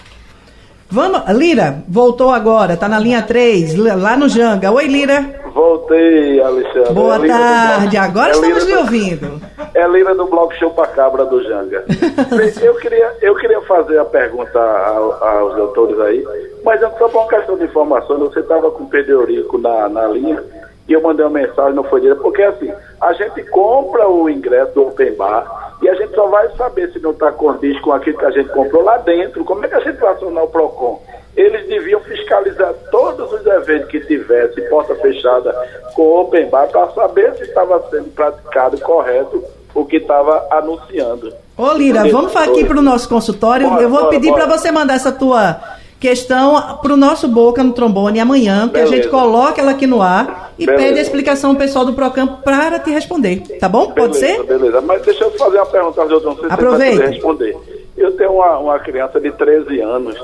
Vamos, 0.92 1.22
Lira, 1.38 1.84
voltou 1.88 2.32
agora, 2.32 2.76
tá 2.76 2.90
na 2.90 2.98
linha 2.98 3.22
3, 3.22 3.76
lá 3.76 4.18
no 4.18 4.28
Janga. 4.28 4.72
Oi, 4.72 4.88
Lira. 4.88 5.24
Voltei, 5.54 6.42
Alexandre. 6.42 6.94
Boa 6.94 7.24
É 7.24 7.28
tarde, 7.28 7.98
Bloco- 7.98 8.06
agora 8.10 8.30
é 8.30 8.32
estamos 8.32 8.64
lhe 8.66 8.74
do- 8.74 8.80
ouvindo. 8.80 9.42
É 9.76 9.88
Lira 9.88 10.16
do 10.16 10.26
Bloco 10.26 10.54
Cabra 10.96 11.26
do 11.26 11.44
Janga. 11.44 11.84
eu, 12.64 12.76
queria, 12.76 13.12
eu 13.22 13.36
queria 13.36 13.62
fazer 13.62 14.00
a 14.00 14.06
pergunta 14.06 14.60
ao- 14.60 15.24
aos 15.24 15.56
doutores 15.56 16.00
aí, 16.00 16.26
mas 16.64 16.82
é 16.82 16.90
só 16.98 17.08
por 17.08 17.20
uma 17.22 17.28
questão 17.28 17.56
de 17.58 17.66
informação, 17.66 18.18
você 18.18 18.40
estava 18.40 18.72
com 18.72 18.84
o 18.84 18.90
Pedro 18.90 19.12
Eurico 19.22 19.60
na, 19.60 19.88
na 19.90 20.08
linha, 20.08 20.42
e 20.90 20.94
eu 20.94 21.02
mandei 21.02 21.24
uma 21.24 21.40
mensagem, 21.40 21.76
não 21.76 21.84
foi 21.84 22.02
direto, 22.02 22.22
porque 22.22 22.42
assim, 22.42 22.74
a 23.00 23.14
gente 23.14 23.44
compra 23.44 24.10
o 24.10 24.28
ingresso 24.28 24.74
do 24.74 24.88
Open 24.88 25.14
Bar 25.14 25.76
e 25.84 25.88
a 25.88 25.94
gente 25.94 26.16
só 26.16 26.28
vai 26.28 26.50
saber 26.58 26.92
se 26.92 27.00
não 27.00 27.12
está 27.12 27.32
condiz 27.32 27.80
com 27.80 27.94
aquilo 27.94 28.18
que 28.18 28.26
a 28.26 28.32
gente 28.32 28.50
comprou 28.50 28.84
lá 28.84 28.98
dentro. 28.98 29.46
Como 29.46 29.64
é 29.64 29.68
que 29.68 29.76
a 29.76 29.80
gente 29.82 29.98
vai 30.00 30.14
acionar 30.14 30.44
o 30.44 30.48
PROCON? 30.48 31.02
Eles 31.38 31.68
deviam 31.68 32.02
fiscalizar 32.02 32.74
todos 32.92 33.32
os 33.32 33.46
eventos 33.46 33.88
que 33.88 34.00
tivesse 34.02 34.62
porta 34.64 34.96
fechada 34.96 35.54
com 35.94 36.22
Open 36.22 36.50
Bar 36.50 36.68
para 36.70 36.90
saber 36.90 37.36
se 37.36 37.44
estava 37.44 37.82
sendo 37.92 38.10
praticado 38.10 38.80
correto 38.80 39.44
o 39.76 39.86
que 39.86 39.98
estava 39.98 40.48
anunciando. 40.50 41.32
Ô 41.56 41.72
Lira, 41.74 42.10
vamos 42.10 42.36
aqui 42.36 42.66
para 42.66 42.80
o 42.80 42.82
nosso 42.82 43.08
consultório. 43.08 43.70
Bora, 43.70 43.82
eu 43.84 43.90
vou 43.90 44.00
bora, 44.00 44.10
pedir 44.10 44.34
para 44.34 44.48
você 44.48 44.72
mandar 44.72 44.96
essa 44.96 45.12
tua 45.12 45.62
questão 46.00 46.78
para 46.82 46.94
o 46.94 46.98
nosso 46.98 47.28
Boca 47.28 47.64
no 47.64 47.74
Trombone 47.74 48.20
amanhã, 48.20 48.68
que 48.68 48.74
Beleza. 48.74 48.94
a 48.94 48.96
gente 48.96 49.08
coloca 49.10 49.62
ela 49.62 49.72
aqui 49.72 49.86
no 49.86 50.02
ar 50.02 50.54
e 50.58 50.66
beleza. 50.66 50.84
pede 50.84 51.00
a 51.00 51.02
explicação 51.02 51.52
ao 51.52 51.56
pessoal 51.56 51.86
do 51.86 51.94
Procampo 51.94 52.42
para 52.42 52.80
te 52.80 52.90
responder. 52.90 53.42
Tá 53.60 53.68
bom? 53.68 53.92
Pode 53.92 54.18
ser? 54.18 54.44
Beleza, 54.44 54.82
mas 54.82 55.02
deixa 55.02 55.26
eu 55.26 55.32
fazer 55.32 55.58
uma 55.58 55.66
pergunta, 55.66 56.08
sei 56.08 56.48
se 56.48 56.54
Aproveite. 56.54 56.98
você 56.98 57.06
responder. 57.08 57.58
Eu 57.98 58.12
tenho 58.16 58.32
uma, 58.32 58.58
uma 58.60 58.80
criança 58.80 59.20
de 59.20 59.32
13 59.32 59.82
anos 59.82 60.18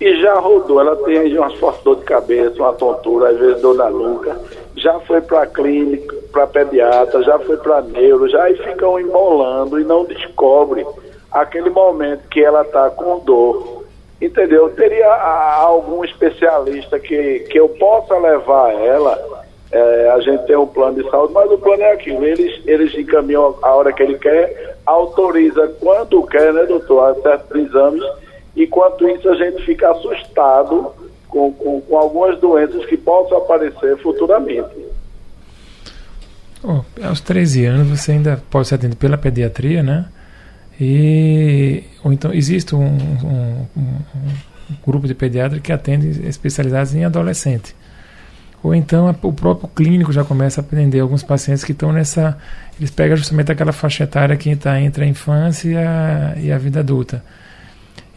e 0.00 0.20
já 0.20 0.34
rodou, 0.34 0.80
ela 0.80 0.96
tem 0.96 1.36
umas 1.36 1.54
fortes 1.54 1.82
dor 1.82 1.96
de 1.96 2.04
cabeça, 2.04 2.56
uma 2.56 2.72
tontura, 2.72 3.30
às 3.30 3.38
vezes 3.38 3.60
dor 3.60 3.74
na 3.74 3.90
nuca, 3.90 4.40
já 4.76 4.98
foi 5.00 5.20
para 5.20 5.44
clínica, 5.46 6.14
para 6.32 6.46
pediatra, 6.46 7.22
já 7.24 7.38
foi 7.40 7.56
para 7.56 7.82
neuro, 7.82 8.28
já 8.28 8.44
aí 8.44 8.56
ficam 8.56 8.98
embolando 8.98 9.78
e 9.78 9.84
não 9.84 10.04
descobre 10.04 10.86
aquele 11.32 11.68
momento 11.68 12.28
que 12.30 12.42
ela 12.42 12.62
está 12.62 12.88
com 12.90 13.18
dor 13.18 13.77
entendeu? 14.20 14.70
Teria 14.70 15.08
algum 15.08 16.04
especialista 16.04 16.98
que, 16.98 17.40
que 17.50 17.58
eu 17.58 17.68
possa 17.70 18.16
levar 18.18 18.72
ela. 18.72 19.46
É, 19.70 20.10
a 20.10 20.20
gente 20.20 20.46
tem 20.46 20.56
um 20.56 20.66
plano 20.66 21.02
de 21.02 21.10
saúde, 21.10 21.32
mas 21.34 21.50
o 21.50 21.58
plano 21.58 21.82
é 21.82 21.92
aquilo. 21.92 22.24
Eles, 22.24 22.60
eles 22.66 22.94
encaminham 22.94 23.54
a 23.62 23.74
hora 23.74 23.92
que 23.92 24.02
ele 24.02 24.18
quer, 24.18 24.76
autoriza 24.86 25.68
quando 25.80 26.26
quer, 26.26 26.52
né, 26.52 26.64
doutor, 26.64 27.16
certos 27.22 27.66
exames. 27.66 28.02
E 28.56 28.66
quanto 28.66 29.08
isso 29.08 29.28
a 29.28 29.34
gente 29.34 29.62
fica 29.64 29.90
assustado 29.90 30.92
com, 31.28 31.52
com, 31.52 31.80
com 31.82 31.98
algumas 31.98 32.38
doenças 32.40 32.84
que 32.86 32.96
possam 32.96 33.38
aparecer 33.38 33.96
futuramente. 33.98 34.88
Oh, 36.64 36.80
aos 37.04 37.20
13 37.20 37.66
anos 37.66 38.00
você 38.00 38.12
ainda 38.12 38.42
pode 38.50 38.66
ser 38.66 38.74
atendido 38.74 38.96
pela 38.96 39.16
pediatria, 39.16 39.82
né? 39.82 40.06
E, 40.80 41.82
ou 42.04 42.12
então 42.12 42.32
existe 42.32 42.74
um, 42.74 42.86
um, 42.86 43.66
um, 43.76 44.76
grupo 44.86 45.08
de 45.08 45.14
pediatras 45.14 45.60
que 45.60 45.72
atende 45.72 46.26
especializados 46.26 46.94
em 46.94 47.04
adolescente. 47.04 47.74
Ou 48.62 48.74
então 48.74 49.14
o 49.22 49.32
próprio 49.32 49.68
clínico 49.68 50.12
já 50.12 50.24
começa 50.24 50.60
a 50.60 50.64
atender 50.64 51.00
alguns 51.00 51.22
pacientes 51.22 51.64
que 51.64 51.72
estão 51.72 51.92
nessa. 51.92 52.36
Eles 52.78 52.90
pegam 52.90 53.16
justamente 53.16 53.50
aquela 53.50 53.72
faixa 53.72 54.04
etária 54.04 54.36
que 54.36 54.50
está 54.50 54.80
entre 54.80 55.04
a 55.04 55.08
infância 55.08 55.68
e 55.68 55.76
a, 55.76 56.34
e 56.38 56.52
a 56.52 56.58
vida 56.58 56.80
adulta. 56.80 57.24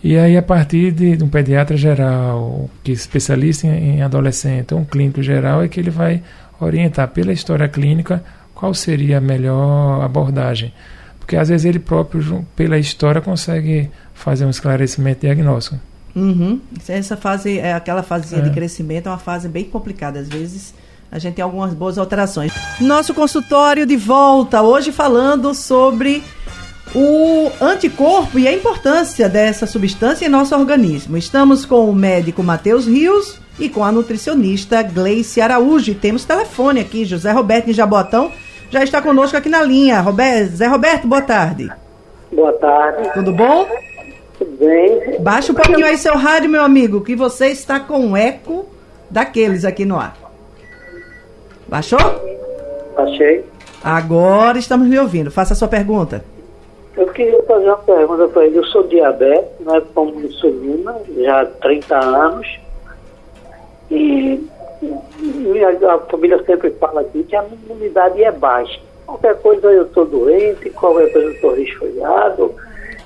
E 0.04 0.18
aí, 0.18 0.36
a 0.36 0.42
partir 0.42 0.92
de, 0.92 1.16
de 1.16 1.24
um 1.24 1.30
pediatra 1.30 1.78
geral, 1.78 2.70
que 2.84 2.92
é 2.92 2.94
especialista 2.94 3.68
em, 3.68 3.98
em 3.98 4.02
adolescente, 4.02 4.74
um 4.74 4.84
clínico 4.84 5.22
geral, 5.22 5.64
é 5.64 5.68
que 5.68 5.80
ele 5.80 5.92
vai 5.92 6.24
orientar 6.60 7.08
pela 7.10 7.32
história 7.32 7.68
clínica 7.68 8.24
qual 8.54 8.74
seria 8.74 9.20
a 9.20 9.22
melhor 9.22 10.02
abordagem 10.04 10.74
porque 11.32 11.38
às 11.38 11.48
vezes 11.48 11.66
ele 11.66 11.80
próprio, 11.80 12.46
pela 12.58 12.78
história, 12.78 13.22
consegue 13.22 13.90
fazer 14.14 14.46
um 14.46 14.50
esclarecimento 14.50 15.22
diagnóstico. 15.22 15.80
Uhum. 16.14 16.60
Essa 16.86 17.16
fase, 17.16 17.58
é 17.58 17.72
aquela 17.72 18.04
fase 18.04 18.36
é. 18.36 18.42
de 18.42 18.50
crescimento, 18.50 19.08
é 19.08 19.10
uma 19.10 19.18
fase 19.18 19.48
bem 19.48 19.64
complicada. 19.64 20.20
Às 20.20 20.28
vezes 20.28 20.74
a 21.10 21.18
gente 21.18 21.36
tem 21.36 21.44
algumas 21.44 21.74
boas 21.74 21.98
alterações. 21.98 22.52
Nosso 22.82 23.14
consultório 23.14 23.86
de 23.86 23.96
volta, 23.96 24.62
hoje 24.62 24.92
falando 24.92 25.54
sobre 25.54 26.22
o 26.94 27.50
anticorpo 27.62 28.38
e 28.38 28.46
a 28.46 28.54
importância 28.54 29.30
dessa 29.30 29.66
substância 29.66 30.26
em 30.26 30.30
nosso 30.30 30.54
organismo. 30.54 31.16
Estamos 31.16 31.66
com 31.66 31.90
o 31.90 31.96
médico 31.96 32.44
Matheus 32.44 32.86
Rios 32.86 33.40
e 33.58 33.70
com 33.70 33.86
a 33.86 33.92
nutricionista 33.94 34.84
Gleice 34.84 35.40
Araújo. 35.40 35.92
E 35.92 35.96
temos 35.96 36.26
telefone 36.26 36.82
aqui, 36.82 37.06
José 37.06 37.32
Roberto 37.32 37.70
em 37.70 37.74
Jabotão 37.74 38.34
já 38.72 38.84
está 38.84 39.02
conosco 39.02 39.36
aqui 39.36 39.50
na 39.50 39.62
linha. 39.62 40.00
Roberto, 40.00 40.56
Zé 40.56 40.66
Roberto, 40.66 41.06
boa 41.06 41.22
tarde. 41.22 41.70
Boa 42.32 42.54
tarde. 42.54 43.14
Tudo 43.14 43.34
bom? 43.34 43.68
Tudo 44.40 44.58
bem. 44.58 45.20
Baixa 45.20 45.52
um 45.52 45.56
pouquinho 45.56 45.86
aí 45.86 45.98
seu 45.98 46.16
rádio, 46.16 46.50
meu 46.50 46.64
amigo, 46.64 47.02
que 47.02 47.16
você 47.16 47.48
está 47.48 47.82
com 47.82 48.00
um 48.00 48.18
eco 48.18 48.66
daqueles 49.10 49.66
aqui 49.66 49.84
no 49.84 50.00
ar. 50.00 50.16
Baixou? 51.68 52.00
Baixei. 52.96 53.46
Agora 53.84 54.58
estamos 54.58 54.88
me 54.88 54.98
ouvindo. 54.98 55.30
Faça 55.30 55.54
a 55.54 55.56
sua 55.56 55.68
pergunta. 55.68 56.24
Eu 56.96 57.08
queria 57.08 57.44
fazer 57.44 57.66
uma 57.66 57.78
pergunta 57.78 58.28
para 58.30 58.46
ele. 58.46 58.58
Eu 58.58 58.66
sou 58.66 58.84
diabético, 58.88 59.64
né, 59.66 59.82
como 59.94 60.22
insulina, 60.22 60.96
já 61.18 61.42
há 61.42 61.46
30 61.46 61.98
anos. 61.98 62.60
E 63.90 64.48
a 64.84 66.00
família 66.10 66.44
sempre 66.46 66.72
fala 66.72 67.02
aqui 67.02 67.24
que 67.24 67.36
a 67.36 67.46
imunidade 67.46 68.24
é 68.24 68.32
baixa. 68.32 68.80
Qualquer 69.06 69.36
coisa 69.42 69.68
eu 69.68 69.84
estou 69.84 70.06
doente, 70.06 70.70
qualquer 70.72 71.12
coisa 71.12 71.28
eu 71.28 71.34
estou 71.34 71.56
resfriado. 71.56 72.56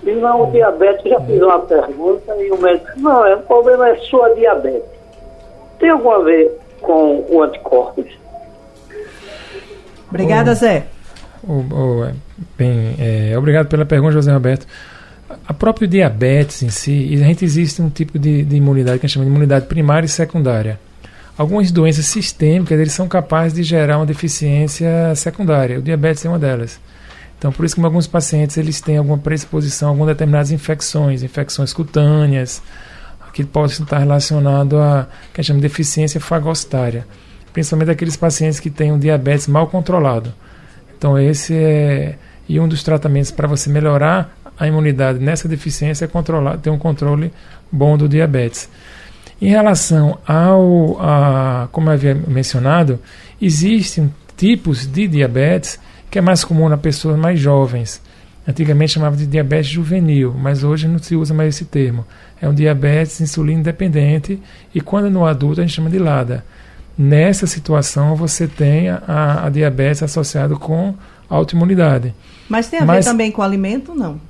E 0.03 0.11
não, 0.11 0.43
o 0.47 0.51
diabetes, 0.51 1.09
já 1.09 1.19
fiz 1.21 1.41
uma 1.41 1.59
pergunta 1.59 2.35
e 2.37 2.51
o 2.51 2.61
médico 2.61 2.91
não, 2.97 3.25
é, 3.25 3.35
o 3.35 3.41
problema 3.41 3.89
é 3.89 3.95
sua 3.97 4.29
diabetes. 4.35 4.89
Tem 5.79 5.89
algum 5.89 6.11
a 6.11 6.19
ver 6.19 6.51
com 6.81 7.25
o 7.29 7.41
anticorpos? 7.41 8.05
Obrigada, 10.09 10.53
Zé. 10.53 10.85
bem, 12.57 12.95
é, 12.99 13.37
obrigado 13.37 13.67
pela 13.67 13.85
pergunta, 13.85 14.13
José 14.13 14.31
Roberto. 14.31 14.67
A 15.47 15.53
própria 15.53 15.87
diabetes 15.87 16.61
em 16.61 16.69
si, 16.69 17.09
a 17.15 17.25
gente 17.25 17.43
existe 17.43 17.81
um 17.81 17.89
tipo 17.89 18.19
de, 18.19 18.43
de 18.43 18.55
imunidade 18.55 18.99
que 18.99 19.05
a 19.05 19.07
gente 19.07 19.15
chama 19.15 19.25
de 19.25 19.31
imunidade 19.31 19.65
primária 19.65 20.05
e 20.05 20.09
secundária 20.09 20.79
algumas 21.37 21.71
doenças 21.71 22.05
sistêmicas 22.05 22.79
eles 22.79 22.93
são 22.93 23.07
capazes 23.07 23.53
de 23.53 23.63
gerar 23.63 23.97
uma 23.97 24.05
deficiência 24.05 25.13
secundária. 25.15 25.79
O 25.79 25.81
diabetes 25.81 26.25
é 26.25 26.29
uma 26.29 26.39
delas. 26.39 26.79
Então, 27.37 27.51
por 27.51 27.65
isso 27.65 27.75
que 27.75 27.83
alguns 27.83 28.07
pacientes 28.07 28.57
eles 28.57 28.79
têm 28.81 28.97
alguma 28.97 29.17
predisposição 29.17 29.89
a 29.89 29.91
algumas 29.91 30.07
determinadas 30.09 30.51
infecções, 30.51 31.21
infecções 31.21 31.73
cutâneas, 31.73 32.61
que 33.33 33.43
possam 33.43 33.83
estar 33.83 33.97
relacionado 33.97 34.77
a 34.77 35.07
que 35.33 35.41
a 35.41 35.43
gente 35.43 35.47
chama 35.47 35.59
de 35.59 35.67
deficiência 35.67 36.21
fagostária, 36.21 37.05
principalmente 37.51 37.91
aqueles 37.91 38.15
pacientes 38.15 38.59
que 38.59 38.69
têm 38.69 38.93
um 38.93 38.97
diabetes 38.97 39.47
mal 39.47 39.67
controlado. 39.67 40.33
Então, 40.97 41.19
esse 41.19 41.53
é 41.53 42.17
e 42.47 42.59
um 42.59 42.67
dos 42.67 42.83
tratamentos 42.83 43.31
para 43.31 43.47
você 43.47 43.69
melhorar 43.69 44.37
a 44.57 44.67
imunidade 44.67 45.19
nessa 45.19 45.47
deficiência 45.47 46.05
é 46.05 46.07
controlar, 46.07 46.57
ter 46.57 46.69
um 46.69 46.77
controle 46.77 47.33
bom 47.71 47.97
do 47.97 48.07
diabetes. 48.07 48.69
Em 49.41 49.49
relação 49.49 50.17
ao, 50.25 50.97
a, 50.99 51.67
como 51.71 51.89
eu 51.89 51.93
havia 51.93 52.15
mencionado, 52.15 52.99
existem 53.41 54.13
tipos 54.37 54.85
de 54.85 55.07
diabetes 55.07 55.79
que 56.09 56.19
é 56.19 56.21
mais 56.21 56.43
comum 56.43 56.69
nas 56.69 56.79
pessoas 56.79 57.17
mais 57.17 57.39
jovens. 57.39 58.01
Antigamente 58.47 58.93
chamava 58.93 59.17
de 59.17 59.25
diabetes 59.25 59.67
juvenil, 59.67 60.33
mas 60.37 60.63
hoje 60.63 60.87
não 60.87 60.99
se 60.99 61.15
usa 61.15 61.33
mais 61.33 61.55
esse 61.55 61.65
termo. 61.65 62.05
É 62.41 62.47
um 62.47 62.53
diabetes 62.53 63.19
insulina 63.19 63.59
independente 63.59 64.39
e 64.73 64.79
quando 64.79 65.09
no 65.09 65.25
adulto 65.25 65.59
a 65.59 65.63
gente 65.63 65.75
chama 65.75 65.89
de 65.89 65.97
LADA. 65.97 66.45
Nessa 66.97 67.47
situação 67.47 68.15
você 68.15 68.47
tem 68.47 68.89
a, 68.89 69.45
a 69.45 69.49
diabetes 69.49 70.03
associada 70.03 70.55
com 70.55 70.93
autoimunidade. 71.29 72.13
Mas 72.47 72.67
tem 72.67 72.79
a 72.79 72.85
mas, 72.85 73.03
ver 73.03 73.11
também 73.11 73.31
com 73.31 73.41
alimento, 73.41 73.93
não? 73.95 74.21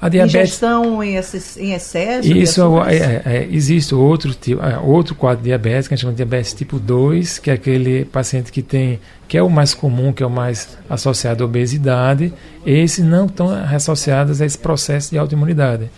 A 0.00 0.08
diabetes, 0.08 0.34
Ingestão 0.34 1.04
em, 1.04 1.10
em 1.10 1.72
excesso? 1.74 2.32
Isso, 2.32 2.82
é, 2.84 2.96
é, 2.96 3.22
é, 3.26 3.48
existe 3.50 3.94
outro, 3.94 4.32
tipo, 4.32 4.62
é, 4.62 4.78
outro 4.78 5.14
quadro 5.14 5.42
de 5.42 5.50
diabetes, 5.50 5.86
que 5.86 5.92
a 5.92 5.96
gente 5.96 6.02
chama 6.02 6.14
de 6.14 6.16
diabetes 6.16 6.54
tipo 6.54 6.78
2, 6.78 7.38
que 7.38 7.50
é 7.50 7.52
aquele 7.52 8.06
paciente 8.06 8.50
que 8.50 8.62
tem, 8.62 8.98
que 9.28 9.36
é 9.36 9.42
o 9.42 9.50
mais 9.50 9.74
comum, 9.74 10.10
que 10.10 10.22
é 10.22 10.26
o 10.26 10.30
mais 10.30 10.78
associado 10.88 11.44
à 11.44 11.46
obesidade. 11.46 12.32
Esses 12.64 13.04
não 13.04 13.26
estão 13.26 13.50
associados 13.52 14.40
a 14.40 14.46
esse 14.46 14.56
processo 14.56 15.10
de 15.10 15.18
autoimunidade. 15.18 15.90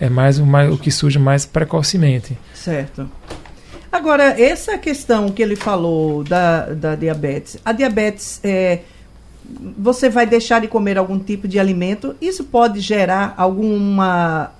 É 0.00 0.08
mais 0.08 0.38
o, 0.38 0.46
mais, 0.46 0.72
o 0.72 0.78
que 0.78 0.92
surge 0.92 1.18
mais 1.18 1.44
precocemente. 1.44 2.38
Certo. 2.54 3.10
Agora, 3.90 4.40
essa 4.40 4.78
questão 4.78 5.28
que 5.32 5.42
ele 5.42 5.56
falou 5.56 6.22
da, 6.22 6.66
da 6.66 6.94
diabetes, 6.94 7.58
a 7.64 7.72
diabetes 7.72 8.38
é 8.44 8.80
você 9.76 10.08
vai 10.08 10.26
deixar 10.26 10.60
de 10.60 10.68
comer 10.68 10.98
algum 10.98 11.18
tipo 11.18 11.48
de 11.48 11.58
alimento, 11.58 12.14
isso 12.20 12.44
pode 12.44 12.80
gerar 12.80 13.34
alguma 13.36 14.52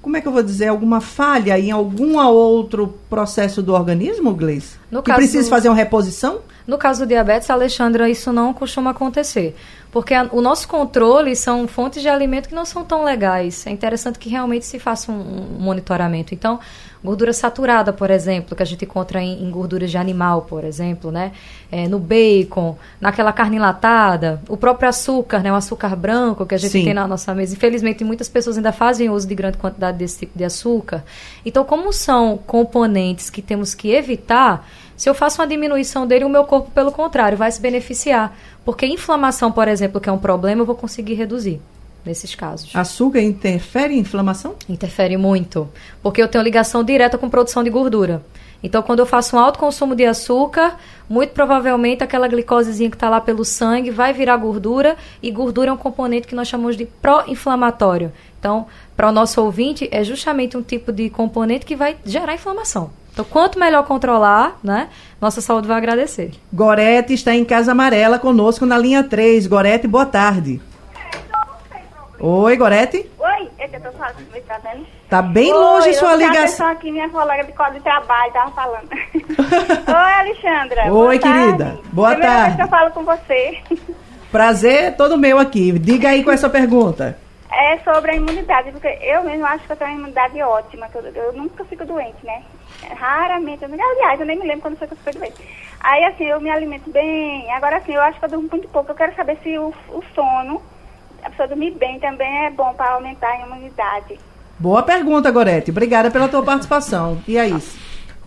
como 0.00 0.16
é 0.16 0.20
que 0.20 0.28
eu 0.28 0.32
vou 0.32 0.42
dizer, 0.42 0.68
alguma 0.68 1.00
falha 1.00 1.58
em 1.58 1.70
algum 1.70 2.18
outro 2.18 2.94
processo 3.10 3.60
do 3.60 3.74
organismo, 3.74 4.32
Gleice? 4.32 4.78
No 4.90 5.02
que 5.02 5.10
caso, 5.10 5.18
precisa 5.18 5.50
fazer 5.50 5.68
uma 5.68 5.74
reposição? 5.74 6.38
No 6.66 6.78
caso 6.78 7.04
do 7.04 7.08
diabetes, 7.08 7.50
Alexandra, 7.50 8.08
isso 8.08 8.32
não 8.32 8.54
costuma 8.54 8.92
acontecer. 8.92 9.56
Porque 9.90 10.14
a, 10.14 10.28
o 10.32 10.40
nosso 10.40 10.68
controle 10.68 11.34
são 11.34 11.66
fontes 11.66 12.02
de 12.02 12.08
alimento 12.08 12.48
que 12.48 12.54
não 12.54 12.64
são 12.64 12.84
tão 12.84 13.04
legais. 13.04 13.66
É 13.66 13.70
interessante 13.70 14.18
que 14.18 14.28
realmente 14.28 14.66
se 14.66 14.78
faça 14.78 15.10
um, 15.10 15.56
um 15.56 15.60
monitoramento. 15.60 16.34
Então, 16.34 16.60
Gordura 17.02 17.32
saturada, 17.32 17.92
por 17.92 18.10
exemplo, 18.10 18.56
que 18.56 18.62
a 18.62 18.66
gente 18.66 18.84
encontra 18.84 19.22
em, 19.22 19.44
em 19.44 19.50
gorduras 19.50 19.90
de 19.90 19.96
animal, 19.96 20.42
por 20.42 20.64
exemplo, 20.64 21.12
né? 21.12 21.32
É, 21.70 21.86
no 21.86 21.98
bacon, 21.98 22.76
naquela 23.00 23.32
carne 23.32 23.56
enlatada, 23.56 24.42
o 24.48 24.56
próprio 24.56 24.88
açúcar, 24.88 25.38
né? 25.40 25.52
O 25.52 25.54
açúcar 25.54 25.94
branco 25.94 26.44
que 26.44 26.56
a 26.56 26.58
gente 26.58 26.72
Sim. 26.72 26.84
tem 26.84 26.94
na 26.94 27.06
nossa 27.06 27.32
mesa. 27.34 27.54
Infelizmente, 27.54 28.02
muitas 28.02 28.28
pessoas 28.28 28.56
ainda 28.56 28.72
fazem 28.72 29.10
uso 29.10 29.28
de 29.28 29.34
grande 29.34 29.58
quantidade 29.58 29.96
desse 29.96 30.20
tipo 30.20 30.36
de 30.36 30.44
açúcar. 30.44 31.04
Então, 31.46 31.64
como 31.64 31.92
são 31.92 32.36
componentes 32.36 33.30
que 33.30 33.40
temos 33.40 33.74
que 33.74 33.92
evitar, 33.92 34.66
se 34.98 35.08
eu 35.08 35.14
faço 35.14 35.40
uma 35.40 35.46
diminuição 35.46 36.08
dele, 36.08 36.24
o 36.24 36.28
meu 36.28 36.42
corpo, 36.42 36.72
pelo 36.72 36.90
contrário, 36.90 37.38
vai 37.38 37.50
se 37.52 37.60
beneficiar. 37.60 38.36
Porque 38.64 38.84
inflamação, 38.84 39.52
por 39.52 39.68
exemplo, 39.68 40.00
que 40.00 40.08
é 40.08 40.12
um 40.12 40.18
problema, 40.18 40.62
eu 40.62 40.66
vou 40.66 40.74
conseguir 40.74 41.14
reduzir 41.14 41.60
nesses 42.04 42.34
casos. 42.34 42.74
Açúcar 42.74 43.20
interfere 43.20 43.94
em 43.94 44.00
inflamação? 44.00 44.56
Interfere 44.68 45.16
muito, 45.16 45.68
porque 46.02 46.20
eu 46.20 46.26
tenho 46.26 46.42
ligação 46.42 46.82
direta 46.82 47.16
com 47.16 47.30
produção 47.30 47.62
de 47.62 47.70
gordura. 47.70 48.24
Então, 48.60 48.82
quando 48.82 48.98
eu 48.98 49.06
faço 49.06 49.36
um 49.36 49.38
alto 49.38 49.56
consumo 49.56 49.94
de 49.94 50.04
açúcar, 50.04 50.76
muito 51.08 51.30
provavelmente 51.30 52.02
aquela 52.02 52.26
glicosezinha 52.26 52.90
que 52.90 52.96
está 52.96 53.08
lá 53.08 53.20
pelo 53.20 53.44
sangue 53.44 53.92
vai 53.92 54.12
virar 54.12 54.36
gordura, 54.36 54.96
e 55.22 55.30
gordura 55.30 55.70
é 55.70 55.72
um 55.72 55.76
componente 55.76 56.26
que 56.26 56.34
nós 56.34 56.48
chamamos 56.48 56.76
de 56.76 56.86
pró-inflamatório. 56.86 58.12
Então, 58.40 58.66
para 58.96 59.08
o 59.08 59.12
nosso 59.12 59.40
ouvinte, 59.40 59.88
é 59.92 60.02
justamente 60.02 60.56
um 60.56 60.62
tipo 60.62 60.92
de 60.92 61.08
componente 61.08 61.64
que 61.64 61.76
vai 61.76 61.96
gerar 62.04 62.34
inflamação. 62.34 62.90
Então, 63.18 63.26
quanto 63.28 63.58
melhor 63.58 63.84
controlar, 63.84 64.56
né, 64.62 64.88
nossa 65.20 65.40
saúde 65.40 65.66
vai 65.66 65.76
agradecer. 65.76 66.30
Gorete 66.52 67.12
está 67.14 67.34
em 67.34 67.44
Casa 67.44 67.72
Amarela 67.72 68.16
conosco 68.16 68.64
na 68.64 68.78
linha 68.78 69.02
3. 69.02 69.44
Gorete, 69.48 69.88
boa 69.88 70.06
tarde. 70.06 70.62
Oi, 72.20 72.56
Gorete. 72.56 73.10
Oi, 73.18 73.50
é 73.58 73.66
que 73.66 73.74
eu 73.74 73.80
tô 73.80 73.90
falando, 73.98 74.18
me 74.32 74.40
tá 74.42 74.58
vendo? 74.58 74.86
Tá 75.10 75.20
bem 75.20 75.52
Oi, 75.52 75.58
longe 75.58 75.94
sua 75.94 76.12
eu 76.12 76.18
ligação. 76.18 76.42
atenção 76.44 76.68
aqui, 76.68 76.92
minha 76.92 77.08
colega 77.08 77.42
de 77.42 77.52
código 77.54 77.78
de 77.78 77.82
trabalho 77.82 78.32
tava 78.32 78.50
falando. 78.52 78.88
Oi, 79.18 80.12
Alexandra. 80.20 80.82
Oi, 80.84 80.88
boa 80.88 81.18
querida. 81.18 81.64
tarde. 81.64 81.82
Boa 81.92 82.08
Primeira 82.10 82.32
tarde. 82.34 82.44
vez 82.44 82.56
que 82.56 82.62
eu 82.62 82.68
falo 82.68 82.90
com 82.92 83.04
você. 83.04 83.58
Prazer 84.30 84.96
todo 84.96 85.18
meu 85.18 85.40
aqui. 85.40 85.76
Diga 85.76 86.10
aí 86.10 86.22
com 86.22 86.30
essa 86.30 86.48
pergunta. 86.48 87.18
É 87.50 87.78
sobre 87.78 88.12
a 88.12 88.14
imunidade, 88.14 88.70
porque 88.70 88.96
eu 89.02 89.24
mesmo 89.24 89.44
acho 89.44 89.64
que 89.64 89.72
eu 89.72 89.76
tenho 89.76 89.90
uma 89.90 89.98
imunidade 89.98 90.40
ótima. 90.40 90.86
que 90.88 90.98
Eu, 90.98 91.02
eu 91.02 91.32
nunca 91.32 91.64
fico 91.64 91.84
doente, 91.84 92.24
né? 92.24 92.42
Raramente. 92.96 93.64
Eu, 93.64 93.70
aliás, 93.72 94.20
eu 94.20 94.26
nem 94.26 94.38
me 94.38 94.46
lembro 94.46 94.62
quando 94.62 94.76
foi 94.76 94.86
que 94.86 94.94
eu 94.94 94.98
fiquei 94.98 95.12
doente. 95.14 95.36
Aí, 95.80 96.04
assim, 96.04 96.24
eu 96.24 96.40
me 96.40 96.50
alimento 96.50 96.90
bem. 96.90 97.50
Agora, 97.52 97.76
assim, 97.76 97.92
eu 97.92 98.02
acho 98.02 98.18
que 98.18 98.24
eu 98.24 98.28
durmo 98.28 98.48
muito 98.50 98.68
pouco. 98.68 98.90
Eu 98.90 98.96
quero 98.96 99.14
saber 99.14 99.38
se 99.42 99.56
o, 99.58 99.72
o 99.88 100.02
sono, 100.14 100.62
a 101.22 101.30
pessoa 101.30 101.48
dormir 101.48 101.72
bem 101.72 101.98
também 101.98 102.46
é 102.46 102.50
bom 102.50 102.72
para 102.74 102.92
aumentar 102.92 103.28
a 103.28 103.46
imunidade. 103.46 104.18
Boa 104.58 104.82
pergunta, 104.82 105.30
Gorete. 105.30 105.70
Obrigada 105.70 106.10
pela 106.10 106.28
tua 106.28 106.42
participação. 106.42 107.22
E 107.28 107.38
aí? 107.38 107.56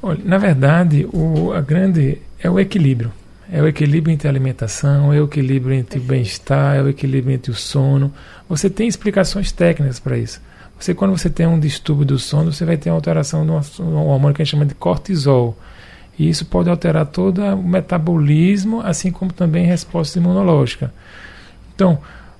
Olha, 0.01 0.19
na 0.23 0.37
verdade, 0.37 1.07
o 1.13 1.51
a 1.51 1.61
grande 1.61 2.21
é 2.39 2.49
o 2.49 2.59
equilíbrio. 2.59 3.11
É 3.51 3.61
o 3.61 3.67
equilíbrio 3.67 4.13
entre 4.13 4.29
a 4.29 4.31
alimentação, 4.31 5.11
é 5.11 5.19
o 5.19 5.25
equilíbrio 5.25 5.75
entre 5.75 5.99
o 5.99 6.01
bem-estar, 6.01 6.77
é 6.77 6.81
o 6.81 6.87
equilíbrio 6.87 7.35
entre 7.35 7.51
o 7.51 7.53
sono. 7.53 8.13
Você 8.47 8.69
tem 8.69 8.87
explicações 8.87 9.51
técnicas 9.51 9.99
para 9.99 10.17
isso. 10.17 10.41
Você, 10.81 10.95
quando 10.95 11.15
você 11.15 11.29
tem 11.29 11.45
um 11.45 11.59
distúrbio 11.59 12.05
do 12.05 12.17
sono, 12.17 12.51
você 12.51 12.65
vai 12.65 12.75
ter 12.75 12.89
uma 12.89 12.95
alteração 12.95 13.45
de 13.45 13.51
um 13.81 14.07
hormônio 14.07 14.33
que 14.33 14.41
a 14.41 14.45
gente 14.45 14.51
chama 14.51 14.65
de 14.65 14.73
cortisol. 14.73 15.55
E 16.17 16.27
isso 16.27 16.43
pode 16.43 16.71
alterar 16.71 17.05
todo 17.05 17.39
o 17.39 17.63
metabolismo, 17.63 18.81
assim 18.81 19.11
como 19.11 19.31
também 19.31 19.63
resposta 19.63 20.17
imunológica. 20.17 20.91
Então, 21.75 21.99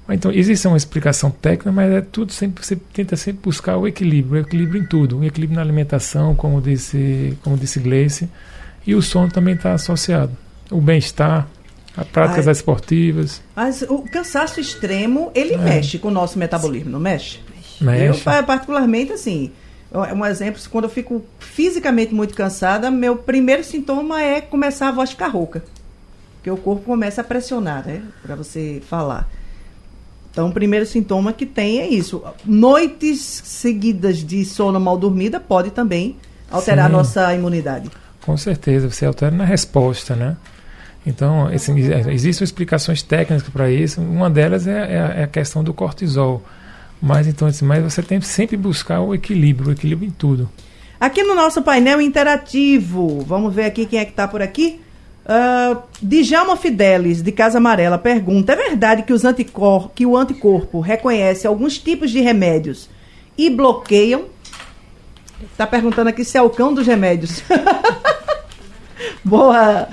então 0.09 0.31
existe 0.31 0.67
uma 0.67 0.75
explicação 0.75 1.29
técnica, 1.29 1.71
mas 1.71 1.91
é 1.91 2.01
tudo 2.01 2.33
sempre 2.33 2.65
você 2.65 2.75
tenta 2.75 3.15
sempre 3.15 3.43
buscar 3.43 3.77
o 3.77 3.87
equilíbrio, 3.87 4.41
o 4.41 4.45
equilíbrio 4.45 4.81
em 4.81 4.85
tudo, 4.87 5.19
o 5.19 5.23
equilíbrio 5.23 5.55
na 5.55 5.61
alimentação, 5.61 6.33
como 6.35 6.59
disse, 6.59 7.37
como 7.43 7.55
disse 7.55 7.79
Gleice, 7.79 8.27
e 8.87 8.95
o 8.95 9.03
sono 9.03 9.31
também 9.31 9.53
está 9.53 9.73
associado. 9.73 10.35
O 10.71 10.81
bem-estar, 10.81 11.47
as 11.95 12.07
práticas 12.07 12.47
Ai. 12.47 12.53
esportivas, 12.53 13.39
Mas 13.55 13.83
o 13.83 13.99
cansaço 13.99 14.59
extremo, 14.59 15.31
ele 15.35 15.55
mexe 15.57 15.99
com 15.99 16.07
o 16.07 16.11
nosso 16.11 16.39
metabolismo, 16.39 16.89
não 16.89 16.99
mexe? 16.99 17.39
Eu, 17.81 17.85
mexe. 17.85 18.21
pa- 18.23 18.43
particularmente, 18.43 19.11
assim, 19.11 19.51
um 20.15 20.25
exemplo, 20.25 20.61
quando 20.71 20.85
eu 20.85 20.89
fico 20.89 21.23
fisicamente 21.39 22.13
muito 22.13 22.33
cansada, 22.33 22.89
meu 22.91 23.15
primeiro 23.17 23.63
sintoma 23.63 24.21
é 24.21 24.39
começar 24.41 24.89
a 24.89 24.91
voz 24.91 25.09
ficar 25.11 25.27
rouca. 25.27 25.63
Porque 26.37 26.49
o 26.49 26.57
corpo 26.57 26.83
começa 26.85 27.21
a 27.21 27.23
pressionar, 27.23 27.85
né? 27.85 28.01
Pra 28.23 28.35
você 28.35 28.81
falar. 28.87 29.29
Então, 30.31 30.47
o 30.47 30.51
primeiro 30.53 30.85
sintoma 30.85 31.33
que 31.33 31.45
tem 31.45 31.79
é 31.81 31.87
isso. 31.87 32.23
Noites 32.45 33.19
seguidas 33.43 34.17
de 34.19 34.45
sono 34.45 34.79
mal 34.79 34.97
dormida 34.97 35.39
pode 35.39 35.71
também 35.71 36.15
alterar 36.49 36.85
a 36.85 36.87
Sim. 36.87 36.93
nossa 36.93 37.33
imunidade. 37.35 37.91
Com 38.21 38.37
certeza, 38.37 38.89
você 38.89 39.05
altera 39.05 39.35
na 39.35 39.43
resposta, 39.43 40.15
né? 40.15 40.37
Então, 41.05 41.47
assim, 41.47 41.75
existem 42.11 42.45
explicações 42.45 43.01
técnicas 43.03 43.49
para 43.49 43.69
isso. 43.69 43.99
Uma 43.99 44.29
delas 44.29 44.67
é, 44.67 44.71
é 44.95 44.99
a- 44.99 45.13
é 45.19 45.23
a 45.23 45.27
questão 45.27 45.63
do 45.63 45.73
cortisol. 45.73 46.41
Mas 47.01 47.27
então, 47.27 47.47
assim, 47.47 47.65
mas 47.65 47.83
você 47.83 48.03
tem 48.03 48.19
que 48.19 48.27
sempre 48.27 48.55
buscar 48.55 49.01
o 49.01 49.15
equilíbrio, 49.15 49.69
o 49.69 49.71
equilíbrio 49.71 50.07
em 50.07 50.11
tudo. 50.11 50.49
Aqui 50.99 51.23
no 51.23 51.33
nosso 51.33 51.63
painel 51.63 51.99
interativo, 51.99 53.21
vamos 53.21 53.53
ver 53.55 53.65
aqui 53.65 53.87
quem 53.87 53.97
é 53.97 54.05
que 54.05 54.11
está 54.11 54.27
por 54.27 54.41
aqui. 54.41 54.79
Uh, 55.25 55.81
Djalma 56.01 56.55
Fidelis, 56.55 57.23
de 57.23 57.31
Casa 57.31 57.57
Amarela, 57.57 57.97
pergunta: 57.97 58.53
é 58.53 58.55
verdade 58.55 59.01
que, 59.03 59.13
os 59.13 59.25
anticor 59.25 59.89
que 59.95 60.05
o 60.05 60.15
anticorpo 60.15 60.79
reconhece 60.79 61.47
alguns 61.47 61.79
tipos 61.79 62.11
de 62.11 62.19
remédios 62.19 62.87
e 63.35 63.49
bloqueiam? 63.49 64.25
Está 65.51 65.65
perguntando 65.65 66.09
aqui 66.09 66.23
se 66.23 66.37
é 66.37 66.41
o 66.41 66.51
cão 66.51 66.71
dos 66.71 66.85
remédios. 66.85 67.41
boa, 69.25 69.87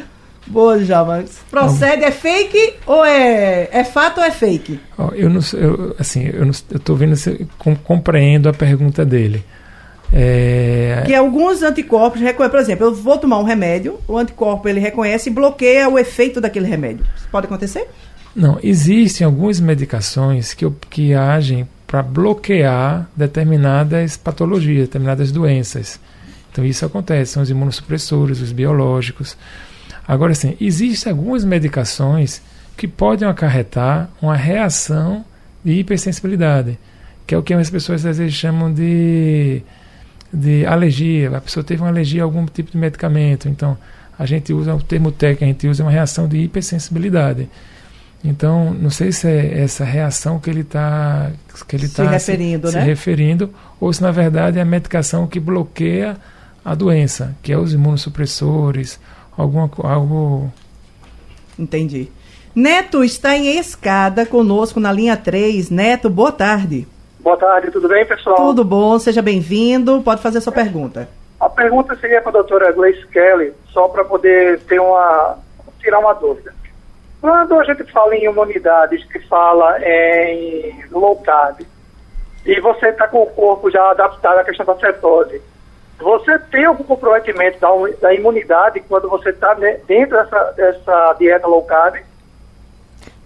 boa, 0.51 0.79
Djalma. 0.79 1.25
Procede, 1.51 2.05
é 2.05 2.11
fake 2.11 2.75
ou 2.87 3.05
é, 3.05 3.69
é 3.71 3.85
fato 3.85 4.19
ou 4.19 4.25
é 4.25 4.31
fake? 4.31 4.81
Ó, 4.97 5.11
eu 5.15 5.29
não 5.31 5.41
sei, 5.41 5.65
eu, 5.65 5.97
assim, 5.99 6.27
eu 6.27 6.45
não, 6.45 6.53
eu 6.71 6.79
tô 6.79 6.95
vendo 6.95 7.17
se 7.17 7.47
com, 7.59 7.75
compreendo 7.77 8.49
a 8.49 8.53
pergunta 8.53 9.05
dele. 9.05 9.45
É, 10.13 11.03
Que 11.05 11.15
alguns 11.15 11.63
anticorpos 11.63 12.21
reconhecem, 12.21 12.51
por 12.51 12.61
exemplo, 12.61 12.87
eu 12.87 12.95
vou 12.95 13.19
tomar 13.19 13.39
um 13.39 13.45
remédio, 13.45 13.99
o 14.09 14.17
anticorpo 14.17 14.69
ele 14.69 14.81
reconhece 14.81 15.29
e 15.29 15.33
bloqueia 15.33 15.89
o 15.89 15.99
efeito 15.99 16.41
daquele 16.41 16.67
remédio. 16.67 17.05
Isso 17.17 17.29
pode 17.31 17.47
acontecer? 17.47 17.87
Não, 18.35 18.59
existem 18.63 19.27
algumas 19.27 19.61
medicações 19.61 20.55
que, 20.55 20.69
que 20.89 21.13
agem 21.13 21.69
para 21.87 22.03
bloquear 22.03 23.09
determinadas 23.17 24.17
patologias, 24.17 24.87
determinadas 24.87 25.33
doenças. 25.33 25.99
Então 26.51 26.65
isso 26.65 26.85
acontece, 26.85 27.33
são 27.33 27.43
os 27.43 27.51
imunossupressores, 27.51 28.41
os 28.41 28.53
biológicos. 28.53 29.37
Agora 30.09 30.35
sim, 30.35 30.57
existem 30.59 31.13
algumas 31.13 31.45
medicações 31.45 32.41
que 32.79 32.89
podem 32.89 33.29
acarretar 33.29 34.09
uma 34.23 34.35
reação 34.35 35.23
de 35.63 35.73
hipersensibilidade, 35.73 36.79
que 37.27 37.35
é 37.35 37.39
o 37.39 37.43
que 37.43 37.53
as 37.53 37.69
pessoas 37.69 38.07
às 38.07 38.17
vezes 38.17 38.33
chamam 38.33 38.73
de, 38.73 39.63
de 40.33 40.65
alergia. 40.65 41.37
A 41.37 41.41
pessoa 41.43 41.63
teve 41.63 41.83
uma 41.83 41.89
alergia 41.89 42.23
a 42.23 42.25
algum 42.25 42.47
tipo 42.47 42.71
de 42.71 42.79
medicamento, 42.79 43.51
então 43.51 43.77
a 44.19 44.25
gente 44.25 44.51
usa 44.53 44.75
o 44.75 44.83
termo 44.83 45.13
técnico, 45.13 45.45
a 45.45 45.47
gente 45.49 45.69
usa 45.69 45.85
uma 45.85 45.91
reação 45.91 46.27
de 46.27 46.39
hipersensibilidade. 46.39 47.47
Então, 48.25 48.73
não 48.73 48.91
sei 48.91 49.13
se 49.13 49.29
é 49.29 49.61
essa 49.61 49.85
reação 49.85 50.41
que 50.41 50.49
ele 50.49 50.63
está 50.63 51.31
que 51.69 51.77
ele 51.77 51.87
Se 51.87 51.95
tá 51.95 52.11
referindo, 52.11 52.69
se, 52.69 52.75
né? 52.75 52.81
se 52.81 52.87
referindo, 52.87 53.55
ou 53.79 53.93
se 53.93 54.03
na 54.03 54.11
verdade 54.11 54.59
é 54.59 54.63
a 54.63 54.65
medicação 54.65 55.27
que 55.27 55.39
bloqueia 55.39 56.17
a 56.65 56.75
doença, 56.75 57.37
que 57.43 57.53
é 57.53 57.59
os 57.59 57.73
imunossupressores, 57.75 58.99
alguma 59.39 59.71
algo 59.85 60.53
Entendi. 61.59 62.11
Neto 62.55 63.03
está 63.03 63.37
em 63.37 63.59
escada 63.59 64.25
conosco 64.25 64.79
na 64.79 64.93
linha 64.93 65.17
3. 65.17 65.71
Neto, 65.71 66.09
boa 66.09 66.31
tarde. 66.31 66.87
Boa 67.21 67.37
tarde, 67.37 67.71
tudo 67.71 67.89
bem, 67.89 68.07
pessoal? 68.07 68.37
Tudo 68.37 68.65
bom? 68.65 68.99
Seja 68.99 69.21
bem-vindo. 69.21 70.01
Pode 70.03 70.23
fazer 70.23 70.41
sua 70.41 70.53
pergunta. 70.53 71.09
A 71.41 71.49
pergunta 71.49 71.97
seria 71.97 72.21
para 72.21 72.31
a 72.31 72.33
doutora 72.33 72.73
Gleice 72.73 73.07
Kelly, 73.09 73.53
só 73.73 73.89
para 73.89 74.05
poder 74.05 74.61
ter 74.61 74.81
uma. 74.81 75.39
tirar 75.81 75.99
uma 75.99 76.15
dúvida. 76.15 76.55
Quando 77.21 77.59
a 77.59 77.65
gente 77.65 77.85
fala 77.93 78.15
em 78.15 78.25
imunidade, 78.25 78.97
que 79.09 79.19
fala 79.27 79.79
em 79.81 80.85
low 80.91 81.17
carb, 81.17 81.61
e 82.47 82.61
você 82.61 82.89
está 82.89 83.09
com 83.09 83.23
o 83.23 83.27
corpo 83.27 83.71
já 83.71 83.91
adaptado 83.91 84.39
à 84.39 84.45
questão 84.45 84.65
da 84.65 84.77
cetose, 84.77 85.43
você 85.99 86.39
tem 86.39 86.65
algum 86.65 86.85
comprometimento 86.85 87.59
da, 87.59 87.69
da 88.01 88.15
imunidade 88.15 88.81
quando 88.89 89.09
você 89.09 89.31
está 89.31 89.55
dentro 89.55 90.17
dessa, 90.17 90.53
dessa 90.53 91.17
dieta 91.19 91.47
low 91.47 91.63
carb? 91.63 91.97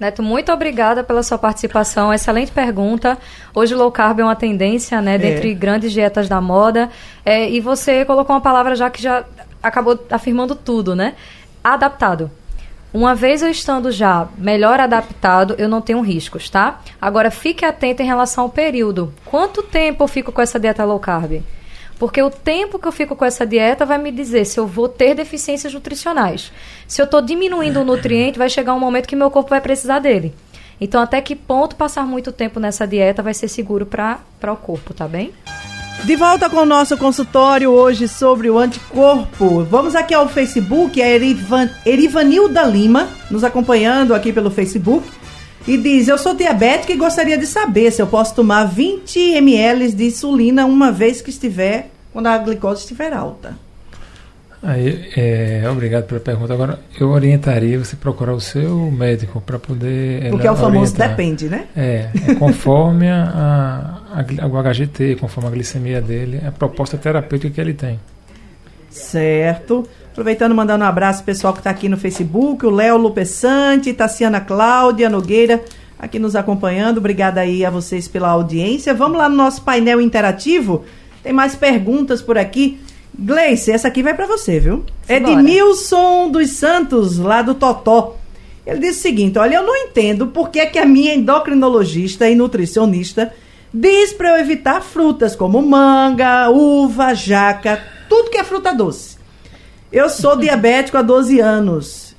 Neto, 0.00 0.22
muito 0.22 0.50
obrigada 0.50 1.04
pela 1.04 1.22
sua 1.22 1.38
participação. 1.38 2.12
Excelente 2.12 2.50
pergunta. 2.50 3.16
Hoje, 3.54 3.74
low 3.74 3.92
carb 3.92 4.20
é 4.20 4.24
uma 4.24 4.34
tendência, 4.34 5.00
né, 5.00 5.16
dentre 5.16 5.54
grandes 5.54 5.92
dietas 5.92 6.28
da 6.28 6.40
moda. 6.40 6.90
É, 7.24 7.48
e 7.48 7.60
você 7.60 8.04
colocou 8.04 8.34
uma 8.34 8.42
palavra 8.42 8.74
já 8.74 8.90
que 8.90 9.00
já 9.00 9.24
acabou 9.62 9.98
afirmando 10.10 10.56
tudo, 10.56 10.96
né? 10.96 11.14
Adaptado. 11.62 12.30
Uma 12.92 13.14
vez 13.14 13.42
eu 13.42 13.48
estando 13.48 13.90
já 13.90 14.28
melhor 14.36 14.80
adaptado, 14.80 15.54
eu 15.56 15.68
não 15.68 15.80
tenho 15.80 16.00
riscos, 16.00 16.50
tá? 16.50 16.80
Agora, 17.00 17.30
fique 17.30 17.64
atento 17.64 18.02
em 18.02 18.06
relação 18.06 18.44
ao 18.44 18.50
período. 18.50 19.14
Quanto 19.24 19.62
tempo 19.62 20.04
eu 20.04 20.08
fico 20.08 20.32
com 20.32 20.42
essa 20.42 20.58
dieta 20.58 20.84
low 20.84 20.98
carb? 20.98 21.42
Porque 22.02 22.20
o 22.20 22.30
tempo 22.30 22.80
que 22.80 22.88
eu 22.88 22.90
fico 22.90 23.14
com 23.14 23.24
essa 23.24 23.46
dieta 23.46 23.86
vai 23.86 23.96
me 23.96 24.10
dizer 24.10 24.44
se 24.44 24.58
eu 24.58 24.66
vou 24.66 24.88
ter 24.88 25.14
deficiências 25.14 25.72
nutricionais. 25.72 26.50
Se 26.88 27.00
eu 27.00 27.04
estou 27.04 27.22
diminuindo 27.22 27.80
o 27.80 27.84
nutriente, 27.84 28.40
vai 28.40 28.50
chegar 28.50 28.74
um 28.74 28.80
momento 28.80 29.06
que 29.06 29.14
meu 29.14 29.30
corpo 29.30 29.50
vai 29.50 29.60
precisar 29.60 30.00
dele. 30.00 30.34
Então, 30.80 31.00
até 31.00 31.20
que 31.20 31.36
ponto 31.36 31.76
passar 31.76 32.04
muito 32.04 32.32
tempo 32.32 32.58
nessa 32.58 32.88
dieta 32.88 33.22
vai 33.22 33.32
ser 33.32 33.46
seguro 33.46 33.86
para 33.86 34.18
o 34.52 34.56
corpo, 34.56 34.92
tá 34.92 35.06
bem? 35.06 35.32
De 36.02 36.16
volta 36.16 36.50
com 36.50 36.56
o 36.56 36.66
nosso 36.66 36.96
consultório 36.96 37.70
hoje 37.70 38.08
sobre 38.08 38.50
o 38.50 38.58
anticorpo. 38.58 39.62
Vamos 39.62 39.94
aqui 39.94 40.12
ao 40.12 40.28
Facebook, 40.28 41.00
a 41.00 41.08
Erivan, 41.08 41.70
Erivanilda 41.86 42.64
Lima, 42.64 43.10
nos 43.30 43.44
acompanhando 43.44 44.12
aqui 44.12 44.32
pelo 44.32 44.50
Facebook. 44.50 45.08
E 45.68 45.76
diz: 45.76 46.08
Eu 46.08 46.18
sou 46.18 46.34
diabética 46.34 46.92
e 46.92 46.96
gostaria 46.96 47.38
de 47.38 47.46
saber 47.46 47.92
se 47.92 48.02
eu 48.02 48.08
posso 48.08 48.34
tomar 48.34 48.64
20 48.64 49.36
ml 49.36 49.92
de 49.92 50.06
insulina 50.06 50.66
uma 50.66 50.90
vez 50.90 51.22
que 51.22 51.30
estiver, 51.30 51.91
quando 52.12 52.26
a 52.26 52.38
glicose 52.38 52.82
estiver 52.82 53.12
alta. 53.12 53.56
Aí, 54.62 55.10
é, 55.16 55.68
obrigado 55.68 56.04
pela 56.04 56.20
pergunta. 56.20 56.54
Agora, 56.54 56.78
eu 56.98 57.10
orientaria 57.10 57.76
você 57.76 57.96
procurar 57.96 58.32
o 58.32 58.40
seu 58.40 58.92
médico 58.92 59.40
para 59.40 59.58
poder. 59.58 60.30
Porque 60.30 60.46
é 60.46 60.52
o 60.52 60.54
famoso 60.54 60.92
orientar. 60.92 61.08
depende, 61.08 61.48
né? 61.48 61.66
É, 61.76 62.10
é 62.28 62.34
conforme 62.36 63.10
a, 63.10 63.98
a, 64.12 64.46
o 64.46 64.62
HGT, 64.62 65.16
conforme 65.16 65.48
a 65.48 65.52
glicemia 65.52 66.00
dele, 66.00 66.40
a 66.46 66.52
proposta 66.52 66.96
terapêutica 66.96 67.52
que 67.52 67.60
ele 67.60 67.74
tem. 67.74 67.98
Certo. 68.88 69.84
Aproveitando, 70.12 70.54
mandando 70.54 70.84
um 70.84 70.86
abraço 70.86 71.24
pessoal 71.24 71.52
que 71.52 71.60
está 71.60 71.70
aqui 71.70 71.88
no 71.88 71.96
Facebook, 71.96 72.64
o 72.64 72.70
Léo 72.70 72.98
Lupessante, 72.98 73.92
Tassiana 73.92 74.40
Cláudia 74.40 75.08
Nogueira, 75.08 75.60
aqui 75.98 76.20
nos 76.20 76.36
acompanhando. 76.36 76.98
Obrigada 76.98 77.40
aí 77.40 77.64
a 77.64 77.70
vocês 77.70 78.06
pela 78.06 78.28
audiência. 78.28 78.94
Vamos 78.94 79.18
lá 79.18 79.28
no 79.28 79.34
nosso 79.34 79.62
painel 79.62 80.00
interativo. 80.00 80.84
Tem 81.22 81.32
mais 81.32 81.54
perguntas 81.54 82.20
por 82.20 82.36
aqui. 82.36 82.80
Gleice, 83.16 83.70
essa 83.70 83.88
aqui 83.88 84.02
vai 84.02 84.14
para 84.14 84.26
você, 84.26 84.58
viu? 84.58 84.84
É 85.06 85.20
de 85.20 85.36
Nilson 85.36 86.30
dos 86.30 86.50
Santos, 86.50 87.18
lá 87.18 87.42
do 87.42 87.54
Totó. 87.54 88.16
Ele 88.66 88.80
disse 88.80 89.00
o 89.00 89.02
seguinte: 89.02 89.38
Olha, 89.38 89.56
eu 89.56 89.66
não 89.66 89.76
entendo 89.76 90.28
por 90.28 90.50
que, 90.50 90.60
é 90.60 90.66
que 90.66 90.78
a 90.78 90.86
minha 90.86 91.14
endocrinologista 91.14 92.28
e 92.28 92.34
nutricionista 92.34 93.32
diz 93.72 94.12
para 94.12 94.30
eu 94.30 94.36
evitar 94.38 94.80
frutas 94.82 95.36
como 95.36 95.60
manga, 95.62 96.48
uva, 96.50 97.14
jaca, 97.14 97.82
tudo 98.08 98.30
que 98.30 98.38
é 98.38 98.44
fruta 98.44 98.74
doce. 98.74 99.16
Eu 99.92 100.08
sou 100.08 100.36
diabético 100.36 100.96
há 100.96 101.02
12 101.02 101.38
anos. 101.40 102.16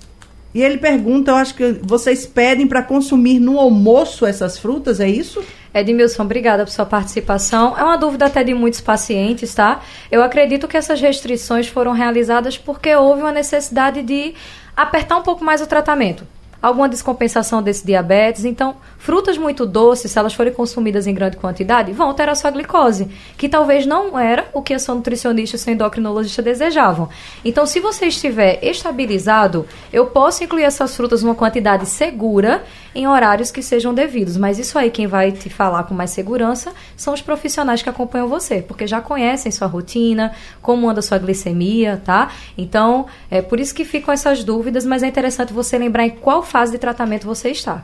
E 0.54 0.62
ele 0.62 0.78
pergunta: 0.78 1.32
Eu 1.32 1.36
acho 1.36 1.56
que 1.56 1.80
vocês 1.82 2.26
pedem 2.26 2.68
para 2.68 2.84
consumir 2.84 3.40
no 3.40 3.60
almoço 3.60 4.26
essas 4.26 4.58
frutas, 4.58 5.00
é 5.00 5.10
isso? 5.10 5.42
Edmilson, 5.74 6.24
obrigada 6.24 6.64
por 6.64 6.72
sua 6.72 6.86
participação. 6.86 7.78
É 7.78 7.84
uma 7.84 7.98
dúvida 7.98 8.26
até 8.28 8.44
de 8.44 8.54
muitos 8.54 8.80
pacientes, 8.80 9.54
tá? 9.56 9.82
Eu 10.12 10.22
acredito 10.22 10.68
que 10.68 10.78
essas 10.78 11.02
restrições 11.02 11.68
foram 11.68 11.92
realizadas 11.92 12.58
porque 12.58 12.96
houve 12.96 13.22
uma 13.22 13.32
necessidade 13.32 14.04
de 14.04 14.36
apertar 14.76 15.18
um 15.18 15.24
pouco 15.24 15.44
mais 15.44 15.62
o 15.62 15.68
tratamento. 15.68 16.28
Alguma 16.62 16.88
descompensação 16.88 17.62
desse 17.62 17.86
diabetes. 17.86 18.46
Então, 18.46 18.76
frutas 19.04 19.38
muito 19.38 19.66
doces, 19.66 20.12
se 20.12 20.18
elas 20.18 20.34
forem 20.34 20.54
consumidas 20.54 21.08
em 21.08 21.14
grande 21.14 21.36
quantidade, 21.36 21.92
vão 21.92 22.08
alterar 22.08 22.38
sua 22.38 22.50
glicose, 22.50 23.10
que 23.38 23.50
talvez 23.50 23.86
não 23.86 24.18
era 24.18 24.48
o 24.54 24.62
que 24.62 24.74
a 24.74 24.80
sua 24.80 24.96
nutricionista 24.96 25.58
e 25.58 25.60
seu 25.60 25.74
endocrinologista 25.74 26.42
desejavam. 26.42 27.10
Então, 27.44 27.66
se 27.66 27.82
você 27.82 28.06
estiver 28.06 28.64
estabilizado, 28.64 29.68
eu 29.92 30.06
posso 30.06 30.46
incluir 30.46 30.64
essas 30.64 30.96
frutas 30.96 31.22
numa 31.22 31.36
quantidade 31.36 31.86
segura 31.86 32.64
em 32.96 33.06
horários 33.06 33.52
que 33.52 33.62
sejam 33.62 33.94
devidos. 33.94 34.38
Mas 34.38 34.58
isso 34.58 34.80
aí, 34.80 34.90
quem 34.90 35.06
vai 35.06 35.34
te 35.34 35.50
falar 35.50 35.84
com 35.84 35.94
mais 35.94 36.12
segurança 36.12 36.72
são 36.96 37.14
os 37.14 37.22
profissionais 37.22 37.82
que 37.82 37.90
acompanham 37.90 38.30
você, 38.30 38.62
porque 38.62 38.88
já 38.88 39.02
conhecem 39.02 39.52
sua 39.52 39.68
rotina, 39.68 40.32
como 40.62 40.90
anda 40.90 41.02
sua 41.02 41.18
glicemia, 41.18 42.02
tá? 42.06 42.32
Então, 42.58 43.08
é 43.30 43.42
por 43.42 43.60
isso 43.60 43.76
que 43.76 43.84
ficam 43.84 44.14
essas 44.14 44.46
dúvidas, 44.46 44.86
mas 44.86 45.04
é 45.04 45.08
interessante 45.08 45.52
você 45.52 45.78
lembrar 45.78 46.06
em 46.06 46.12
qual 46.12 46.42
fase 46.42 46.72
de 46.72 46.78
tratamento 46.78 47.28
você 47.28 47.50
está. 47.50 47.84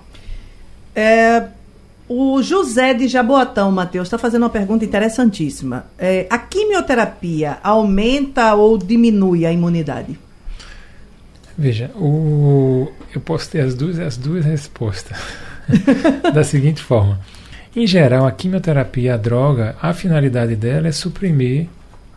É, 0.99 1.47
o 2.09 2.43
José 2.43 2.93
de 2.93 3.07
Jaboatão, 3.07 3.71
Matheus, 3.71 4.07
está 4.07 4.17
fazendo 4.17 4.43
uma 4.43 4.49
pergunta 4.49 4.83
interessantíssima. 4.83 5.85
É, 5.97 6.27
a 6.29 6.37
quimioterapia 6.37 7.57
aumenta 7.63 8.53
ou 8.55 8.77
diminui 8.77 9.45
a 9.45 9.53
imunidade? 9.53 10.19
Veja, 11.57 11.89
o, 11.95 12.91
eu 13.15 13.21
posso 13.21 13.49
ter 13.49 13.61
as 13.61 13.75
duas, 13.75 13.97
as 13.97 14.17
duas 14.17 14.43
respostas 14.43 15.17
da 16.33 16.43
seguinte 16.43 16.83
forma. 16.83 17.21
Em 17.73 17.87
geral, 17.87 18.25
a 18.25 18.31
quimioterapia, 18.33 19.13
a 19.13 19.17
droga, 19.17 19.77
a 19.81 19.93
finalidade 19.93 20.53
dela 20.57 20.89
é 20.89 20.91
suprimir 20.91 21.69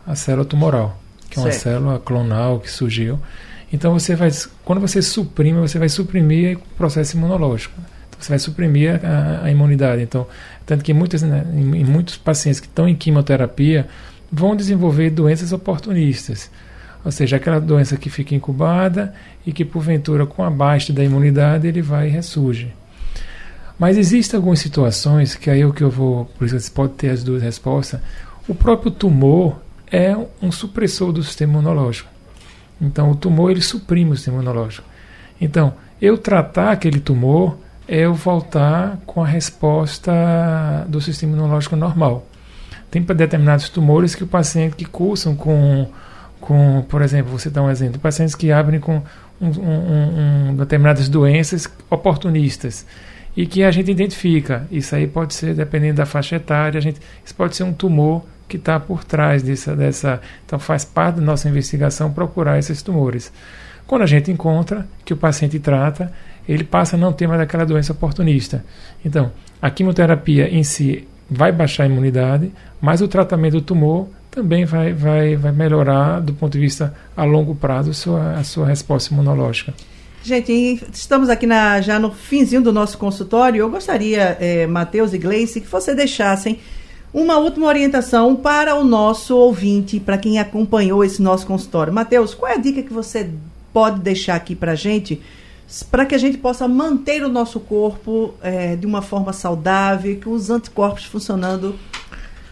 a 0.05 0.13
célula 0.13 0.43
tumoral, 0.43 0.99
que 1.29 1.39
é 1.39 1.41
uma 1.41 1.51
célula 1.53 1.99
clonal 1.99 2.59
que 2.59 2.69
surgiu. 2.69 3.17
Então 3.71 3.93
você 3.93 4.13
vai, 4.13 4.29
quando 4.65 4.81
você 4.81 5.01
suprime, 5.01 5.59
você 5.61 5.79
vai 5.79 5.87
suprimir 5.87 6.57
o 6.57 6.61
processo 6.75 7.15
imunológico. 7.15 7.79
Você 8.23 8.29
vai 8.29 8.39
suprimir 8.39 9.01
a, 9.03 9.45
a 9.45 9.51
imunidade. 9.51 10.01
Então, 10.01 10.25
tanto 10.65 10.83
que 10.83 10.93
muitas, 10.93 11.21
né, 11.21 11.45
em, 11.53 11.81
em 11.81 11.83
muitos 11.83 12.15
pacientes 12.15 12.59
que 12.59 12.67
estão 12.67 12.87
em 12.87 12.95
quimioterapia 12.95 13.87
vão 14.31 14.55
desenvolver 14.55 15.09
doenças 15.09 15.51
oportunistas. 15.51 16.49
Ou 17.03 17.11
seja, 17.11 17.35
aquela 17.35 17.59
doença 17.59 17.97
que 17.97 18.09
fica 18.09 18.33
incubada 18.33 19.13
e 19.45 19.51
que, 19.51 19.65
porventura, 19.65 20.25
com 20.25 20.43
a 20.43 20.49
baixa 20.49 20.93
da 20.93 21.03
imunidade, 21.03 21.67
ele 21.67 21.81
vai 21.81 22.07
e 22.07 22.11
ressurge. 22.11 22.73
Mas 23.77 23.97
existem 23.97 24.37
algumas 24.37 24.59
situações 24.59 25.35
que 25.35 25.49
aí 25.49 25.61
é 25.61 25.65
o 25.65 25.73
que 25.73 25.83
eu 25.83 25.89
vou, 25.89 26.25
por 26.37 26.45
isso 26.45 26.57
você 26.57 26.71
pode 26.71 26.93
ter 26.93 27.09
as 27.09 27.23
duas 27.23 27.41
respostas. 27.41 27.99
O 28.47 28.55
próprio 28.55 28.91
tumor 28.91 29.59
é 29.91 30.15
um 30.41 30.51
supressor 30.51 31.11
do 31.11 31.21
sistema 31.23 31.53
imunológico. 31.53 32.09
Então, 32.81 33.11
o 33.11 33.15
tumor 33.15 33.51
ele 33.51 33.61
suprime 33.61 34.11
o 34.11 34.15
sistema 34.15 34.37
imunológico. 34.37 34.87
Então, 35.39 35.73
eu 36.01 36.17
tratar 36.17 36.71
aquele 36.71 36.99
tumor 36.99 37.57
eu 37.87 38.13
voltar 38.13 38.97
com 39.05 39.23
a 39.23 39.27
resposta 39.27 40.11
do 40.87 41.01
sistema 41.01 41.33
imunológico 41.33 41.75
normal. 41.75 42.25
Tem 42.89 43.01
determinados 43.01 43.69
tumores 43.69 44.15
que 44.15 44.23
o 44.23 44.27
paciente 44.27 44.75
que 44.75 44.85
cursam 44.85 45.35
com, 45.35 45.87
com, 46.39 46.85
por 46.87 47.01
exemplo, 47.01 47.31
você 47.31 47.49
dá 47.49 47.61
um 47.61 47.69
exemplo, 47.69 47.99
pacientes 47.99 48.35
que 48.35 48.51
abrem 48.51 48.79
com 48.79 49.01
um, 49.41 49.47
um, 49.47 50.49
um, 50.49 50.55
determinadas 50.55 51.09
doenças 51.09 51.67
oportunistas 51.89 52.85
e 53.35 53.45
que 53.45 53.63
a 53.63 53.71
gente 53.71 53.89
identifica. 53.89 54.67
Isso 54.71 54.95
aí 54.95 55.07
pode 55.07 55.33
ser, 55.33 55.55
dependendo 55.55 55.95
da 55.95 56.05
faixa 56.05 56.35
etária, 56.35 56.77
a 56.77 56.81
gente, 56.81 56.99
isso 57.25 57.33
pode 57.35 57.55
ser 57.55 57.63
um 57.63 57.73
tumor 57.73 58.23
que 58.47 58.57
está 58.57 58.79
por 58.79 59.03
trás 59.03 59.41
dessa, 59.41 59.75
dessa. 59.75 60.21
Então, 60.45 60.59
faz 60.59 60.85
parte 60.85 61.15
da 61.15 61.21
nossa 61.21 61.49
investigação 61.49 62.11
procurar 62.13 62.59
esses 62.59 62.81
tumores. 62.81 63.31
Quando 63.87 64.03
a 64.03 64.05
gente 64.05 64.31
encontra, 64.31 64.87
que 65.03 65.13
o 65.13 65.17
paciente 65.17 65.59
trata, 65.59 66.13
ele 66.47 66.63
passa 66.63 66.95
a 66.95 66.99
não 66.99 67.13
ter 67.13 67.27
mais 67.27 67.39
aquela 67.39 67.65
doença 67.65 67.91
oportunista. 67.91 68.63
Então, 69.03 69.31
a 69.61 69.69
quimioterapia 69.69 70.49
em 70.49 70.63
si 70.63 71.07
vai 71.29 71.51
baixar 71.51 71.83
a 71.83 71.85
imunidade, 71.87 72.51
mas 72.81 73.01
o 73.01 73.07
tratamento 73.07 73.53
do 73.53 73.61
tumor 73.61 74.07
também 74.29 74.65
vai, 74.65 74.93
vai, 74.93 75.35
vai 75.35 75.51
melhorar, 75.51 76.19
do 76.19 76.33
ponto 76.33 76.53
de 76.53 76.59
vista 76.59 76.93
a 77.15 77.23
longo 77.23 77.55
prazo, 77.55 77.91
a 77.91 77.93
sua, 77.93 78.33
a 78.33 78.43
sua 78.43 78.67
resposta 78.67 79.13
imunológica. 79.13 79.73
Gente, 80.23 80.81
estamos 80.93 81.29
aqui 81.29 81.45
na, 81.45 81.81
já 81.81 81.99
no 81.99 82.11
finzinho 82.11 82.61
do 82.61 82.71
nosso 82.71 82.97
consultório. 82.97 83.59
Eu 83.59 83.69
gostaria, 83.69 84.37
eh, 84.39 84.65
Matheus 84.65 85.13
e 85.13 85.17
Gleice, 85.17 85.59
que 85.59 85.67
você 85.67 85.93
deixassem 85.93 86.59
uma 87.13 87.37
última 87.37 87.67
orientação 87.67 88.35
para 88.35 88.73
o 88.75 88.83
nosso 88.83 89.37
ouvinte, 89.37 89.99
para 89.99 90.17
quem 90.17 90.39
acompanhou 90.39 91.03
esse 91.03 91.21
nosso 91.21 91.45
consultório. 91.45 91.93
Matheus, 91.93 92.33
qual 92.33 92.51
é 92.51 92.55
a 92.55 92.57
dica 92.57 92.81
que 92.81 92.91
você 92.91 93.29
pode 93.71 93.99
deixar 93.99 94.35
aqui 94.35 94.55
para 94.55 94.71
a 94.71 94.75
gente, 94.75 95.21
para 95.81 96.05
que 96.05 96.13
a 96.13 96.17
gente 96.17 96.37
possa 96.37 96.67
manter 96.67 97.23
o 97.23 97.29
nosso 97.29 97.59
corpo 97.59 98.35
eh, 98.43 98.75
de 98.75 98.85
uma 98.85 99.01
forma 99.01 99.33
saudável, 99.33 100.15
que 100.17 100.29
os 100.29 100.49
anticorpos 100.49 101.05
funcionando 101.05 101.75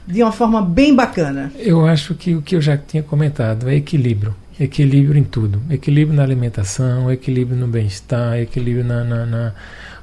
de 0.07 0.23
uma 0.23 0.31
forma 0.31 0.61
bem 0.61 0.95
bacana? 0.95 1.51
Eu 1.57 1.85
acho 1.85 2.15
que 2.15 2.33
o 2.33 2.41
que 2.41 2.55
eu 2.55 2.61
já 2.61 2.77
tinha 2.77 3.03
comentado 3.03 3.69
é 3.69 3.75
equilíbrio. 3.75 4.33
Equilíbrio 4.59 5.19
em 5.19 5.23
tudo. 5.23 5.61
Equilíbrio 5.69 6.15
na 6.15 6.23
alimentação, 6.23 7.11
equilíbrio 7.11 7.57
no 7.57 7.67
bem-estar, 7.67 8.39
equilíbrio 8.39 8.85
na, 8.85 9.03
na, 9.03 9.25
na, 9.25 9.53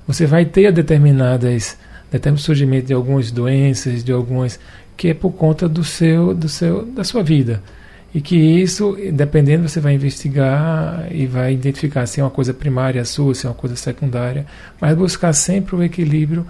Você 0.06 0.26
vai 0.26 0.44
ter 0.44 0.72
determinadas. 0.72 1.76
determinado 2.10 2.42
surgimento 2.42 2.86
de 2.86 2.92
algumas 2.92 3.30
doenças, 3.30 4.04
de 4.04 4.12
algumas. 4.12 4.60
que 4.96 5.08
é 5.08 5.14
por 5.14 5.32
conta 5.32 5.68
do 5.68 5.82
seu, 5.82 6.34
do 6.34 6.48
seu, 6.48 6.84
da 6.84 7.02
sua 7.02 7.22
vida. 7.22 7.62
E 8.14 8.20
que 8.20 8.36
isso, 8.36 8.96
dependendo, 9.12 9.68
você 9.68 9.80
vai 9.80 9.92
investigar 9.92 11.06
e 11.10 11.26
vai 11.26 11.52
identificar 11.52 12.06
se 12.06 12.20
é 12.20 12.24
uma 12.24 12.30
coisa 12.30 12.54
primária 12.54 13.04
sua, 13.04 13.34
se 13.34 13.46
é 13.46 13.48
uma 13.48 13.54
coisa 13.54 13.76
secundária, 13.76 14.46
mas 14.80 14.96
buscar 14.96 15.32
sempre 15.34 15.76
o 15.76 15.82
equilíbrio 15.82 16.46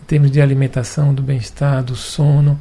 em 0.00 0.04
termos 0.04 0.30
de 0.30 0.40
alimentação, 0.40 1.12
do 1.12 1.22
bem-estar, 1.22 1.82
do 1.82 1.96
sono 1.96 2.60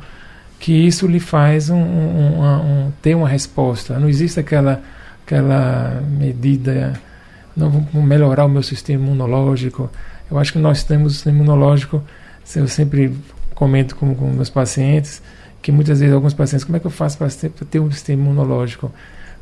que 0.60 0.74
isso 0.74 1.08
lhe 1.08 1.20
faz 1.20 1.70
um, 1.70 1.78
um, 1.78 2.42
um, 2.42 2.88
um, 2.88 2.92
ter 3.02 3.16
uma 3.16 3.30
resposta. 3.30 3.98
Não 3.98 4.10
existe 4.10 4.40
aquela, 4.40 4.82
aquela 5.26 6.02
medida, 6.02 7.00
não 7.56 7.70
vou 7.70 8.04
melhorar 8.04 8.46
o 8.46 8.50
meu 8.50 8.62
sistema 8.62 9.06
imunológico. 9.06 9.90
Eu 10.30 10.38
acho 10.38 10.52
que 10.52 10.60
nós 10.60 10.84
temos 10.84 11.14
o 11.14 11.16
sistema 11.16 11.38
imunológico, 11.38 12.04
eu 12.56 12.68
sempre 12.68 13.16
comento 13.56 13.96
com, 13.96 14.14
com 14.14 14.28
meus 14.28 14.50
pacientes, 14.50 15.22
que 15.62 15.72
muitas 15.72 16.00
vezes 16.00 16.14
alguns 16.14 16.34
pacientes, 16.34 16.64
como 16.64 16.78
é 16.78 16.80
que 16.80 16.88
eu 16.88 16.92
faço 16.92 17.18
para 17.18 17.30
ter 17.70 17.80
um 17.80 17.92
sistema 17.92 18.24
imunológico? 18.24 18.92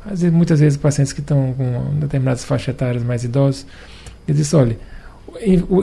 Às 0.04 0.20
vezes, 0.20 0.34
muitas 0.34 0.60
vezes 0.60 0.76
pacientes 0.76 1.12
que 1.12 1.20
estão 1.20 1.52
com 1.54 1.98
determinadas 1.98 2.44
faixas 2.44 2.74
etárias 2.74 3.02
mais 3.02 3.24
idosos, 3.24 3.66
eles 4.26 4.40
dizem, 4.40 4.60
olha, 4.60 4.78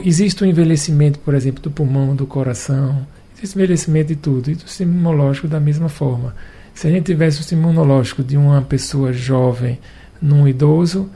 existe 0.04 0.42
um 0.42 0.46
envelhecimento, 0.46 1.18
por 1.20 1.34
exemplo, 1.34 1.62
do 1.62 1.70
pulmão, 1.70 2.14
do 2.14 2.26
coração, 2.26 3.06
existe 3.36 3.56
envelhecimento 3.56 4.08
de 4.08 4.16
tudo, 4.16 4.50
e 4.50 4.54
do 4.54 4.62
sistema 4.62 4.92
imunológico 4.92 5.48
da 5.48 5.60
mesma 5.60 5.88
forma. 5.88 6.34
Se 6.74 6.86
a 6.86 6.90
gente 6.90 7.06
tivesse 7.06 7.38
o 7.38 7.40
sistema 7.40 7.62
imunológico 7.62 8.22
de 8.22 8.36
uma 8.36 8.60
pessoa 8.62 9.12
jovem 9.12 9.78
num 10.20 10.46
idoso, 10.46 11.08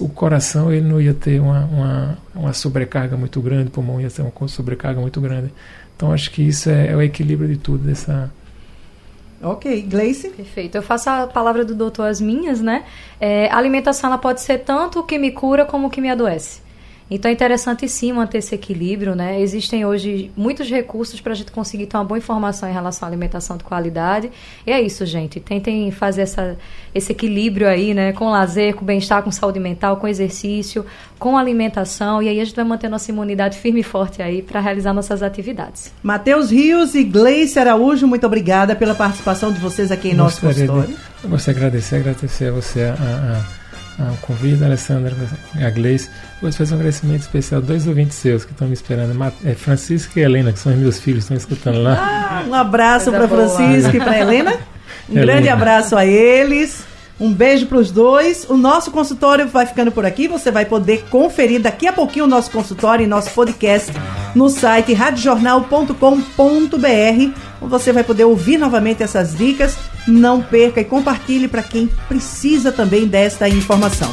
o 0.00 0.08
coração 0.08 0.72
ele 0.72 0.88
não 0.88 1.00
ia 1.00 1.14
ter 1.14 1.40
uma, 1.40 1.64
uma, 1.66 2.18
uma, 2.34 2.52
sobrecarga 2.52 3.16
muito 3.16 3.40
grande, 3.40 3.68
o 3.68 3.70
pulmão 3.70 4.00
ia 4.00 4.10
ter 4.10 4.22
uma 4.22 4.48
sobrecarga 4.48 5.00
muito 5.00 5.20
grande. 5.20 5.52
Então 6.02 6.12
acho 6.12 6.32
que 6.32 6.42
isso 6.42 6.68
é, 6.68 6.88
é 6.88 6.96
o 6.96 7.00
equilíbrio 7.00 7.48
de 7.48 7.56
tudo 7.56 7.84
dessa. 7.84 8.28
Ok, 9.40 9.82
Gleice? 9.82 10.30
Perfeito. 10.30 10.74
Eu 10.74 10.82
faço 10.82 11.08
a 11.08 11.28
palavra 11.28 11.64
do 11.64 11.76
doutor 11.76 12.08
as 12.08 12.20
minhas, 12.20 12.60
né? 12.60 12.84
É, 13.20 13.48
a 13.48 13.56
alimentação 13.56 14.10
ela 14.10 14.18
pode 14.18 14.40
ser 14.40 14.58
tanto 14.58 14.98
o 14.98 15.04
que 15.04 15.16
me 15.16 15.30
cura 15.30 15.64
como 15.64 15.86
o 15.86 15.90
que 15.90 16.00
me 16.00 16.10
adoece. 16.10 16.60
Então 17.14 17.30
é 17.30 17.34
interessante 17.34 17.86
sim 17.86 18.10
manter 18.10 18.38
esse 18.38 18.54
equilíbrio, 18.54 19.14
né? 19.14 19.38
Existem 19.38 19.84
hoje 19.84 20.30
muitos 20.34 20.70
recursos 20.70 21.20
para 21.20 21.32
a 21.32 21.34
gente 21.34 21.52
conseguir 21.52 21.84
ter 21.84 21.98
uma 21.98 22.04
boa 22.04 22.16
informação 22.16 22.66
em 22.66 22.72
relação 22.72 23.06
à 23.06 23.10
alimentação 23.10 23.58
de 23.58 23.64
qualidade. 23.64 24.30
E 24.66 24.72
é 24.72 24.80
isso, 24.80 25.04
gente. 25.04 25.38
Tentem 25.38 25.90
fazer 25.90 26.22
essa, 26.22 26.56
esse 26.94 27.12
equilíbrio 27.12 27.68
aí, 27.68 27.92
né? 27.92 28.14
Com 28.14 28.30
lazer, 28.30 28.74
com 28.74 28.82
bem-estar, 28.82 29.22
com 29.22 29.30
saúde 29.30 29.60
mental, 29.60 29.98
com 29.98 30.08
exercício, 30.08 30.86
com 31.18 31.36
alimentação. 31.36 32.22
E 32.22 32.30
aí 32.30 32.40
a 32.40 32.44
gente 32.46 32.56
vai 32.56 32.64
manter 32.64 32.88
nossa 32.88 33.10
imunidade 33.10 33.58
firme 33.58 33.80
e 33.80 33.84
forte 33.84 34.22
aí 34.22 34.40
para 34.40 34.58
realizar 34.60 34.94
nossas 34.94 35.22
atividades. 35.22 35.92
Matheus 36.02 36.50
Rios 36.50 36.94
e 36.94 37.04
Gleice 37.04 37.58
Araújo, 37.58 38.06
muito 38.06 38.26
obrigada 38.26 38.74
pela 38.74 38.94
participação 38.94 39.52
de 39.52 39.60
vocês 39.60 39.92
aqui 39.92 40.08
em 40.08 40.14
nosso 40.14 40.40
consultório. 40.40 40.88
De, 40.88 40.96
eu 41.24 41.28
gostaria 41.28 41.60
de 41.60 41.66
agradecer, 41.66 41.96
agradecer 41.96 42.46
a 42.46 42.52
você 42.52 42.84
a, 42.84 42.94
a 43.58 43.61
ah, 44.02 44.12
o 44.12 44.26
convite, 44.26 44.64
Alessandra, 44.64 45.14
a 45.54 45.70
Gleice. 45.70 46.10
Vou 46.40 46.52
fazer 46.52 46.74
um 46.74 46.76
agradecimento 46.76 47.20
especial 47.20 47.60
a 47.60 47.64
dois 47.64 47.86
ouvintes 47.86 48.16
seus 48.16 48.44
que 48.44 48.50
estão 48.50 48.66
me 48.66 48.74
esperando. 48.74 49.16
É 49.44 49.54
Francisco 49.54 50.18
e 50.18 50.22
Helena, 50.22 50.52
que 50.52 50.58
são 50.58 50.74
meus 50.76 50.98
filhos, 50.98 51.24
estão 51.24 51.36
escutando 51.36 51.80
lá. 51.80 51.96
Ah, 51.98 52.44
um 52.48 52.54
abraço 52.54 53.12
para 53.12 53.28
Francisco 53.28 53.96
e 53.96 54.00
para 54.00 54.18
Helena. 54.18 54.54
Um 55.08 55.12
Helena. 55.12 55.32
grande 55.32 55.48
abraço 55.48 55.96
a 55.96 56.04
eles. 56.04 56.84
Um 57.20 57.32
beijo 57.32 57.66
para 57.66 57.78
os 57.78 57.92
dois. 57.92 58.44
O 58.48 58.56
nosso 58.56 58.90
consultório 58.90 59.46
vai 59.46 59.66
ficando 59.66 59.92
por 59.92 60.04
aqui. 60.04 60.26
Você 60.26 60.50
vai 60.50 60.64
poder 60.64 61.04
conferir 61.08 61.60
daqui 61.60 61.86
a 61.86 61.92
pouquinho 61.92 62.24
o 62.24 62.28
nosso 62.28 62.50
consultório 62.50 63.04
e 63.04 63.06
nosso 63.06 63.30
podcast 63.30 63.92
no 64.34 64.48
site 64.48 64.92
radiojornal.com.br. 64.92 67.38
Você 67.60 67.92
vai 67.92 68.02
poder 68.02 68.24
ouvir 68.24 68.58
novamente 68.58 69.04
essas 69.04 69.36
dicas. 69.36 69.76
Não 70.06 70.42
perca 70.42 70.80
e 70.80 70.84
compartilhe 70.84 71.48
para 71.48 71.62
quem 71.62 71.88
precisa 72.08 72.72
também 72.72 73.06
desta 73.06 73.48
informação. 73.48 74.10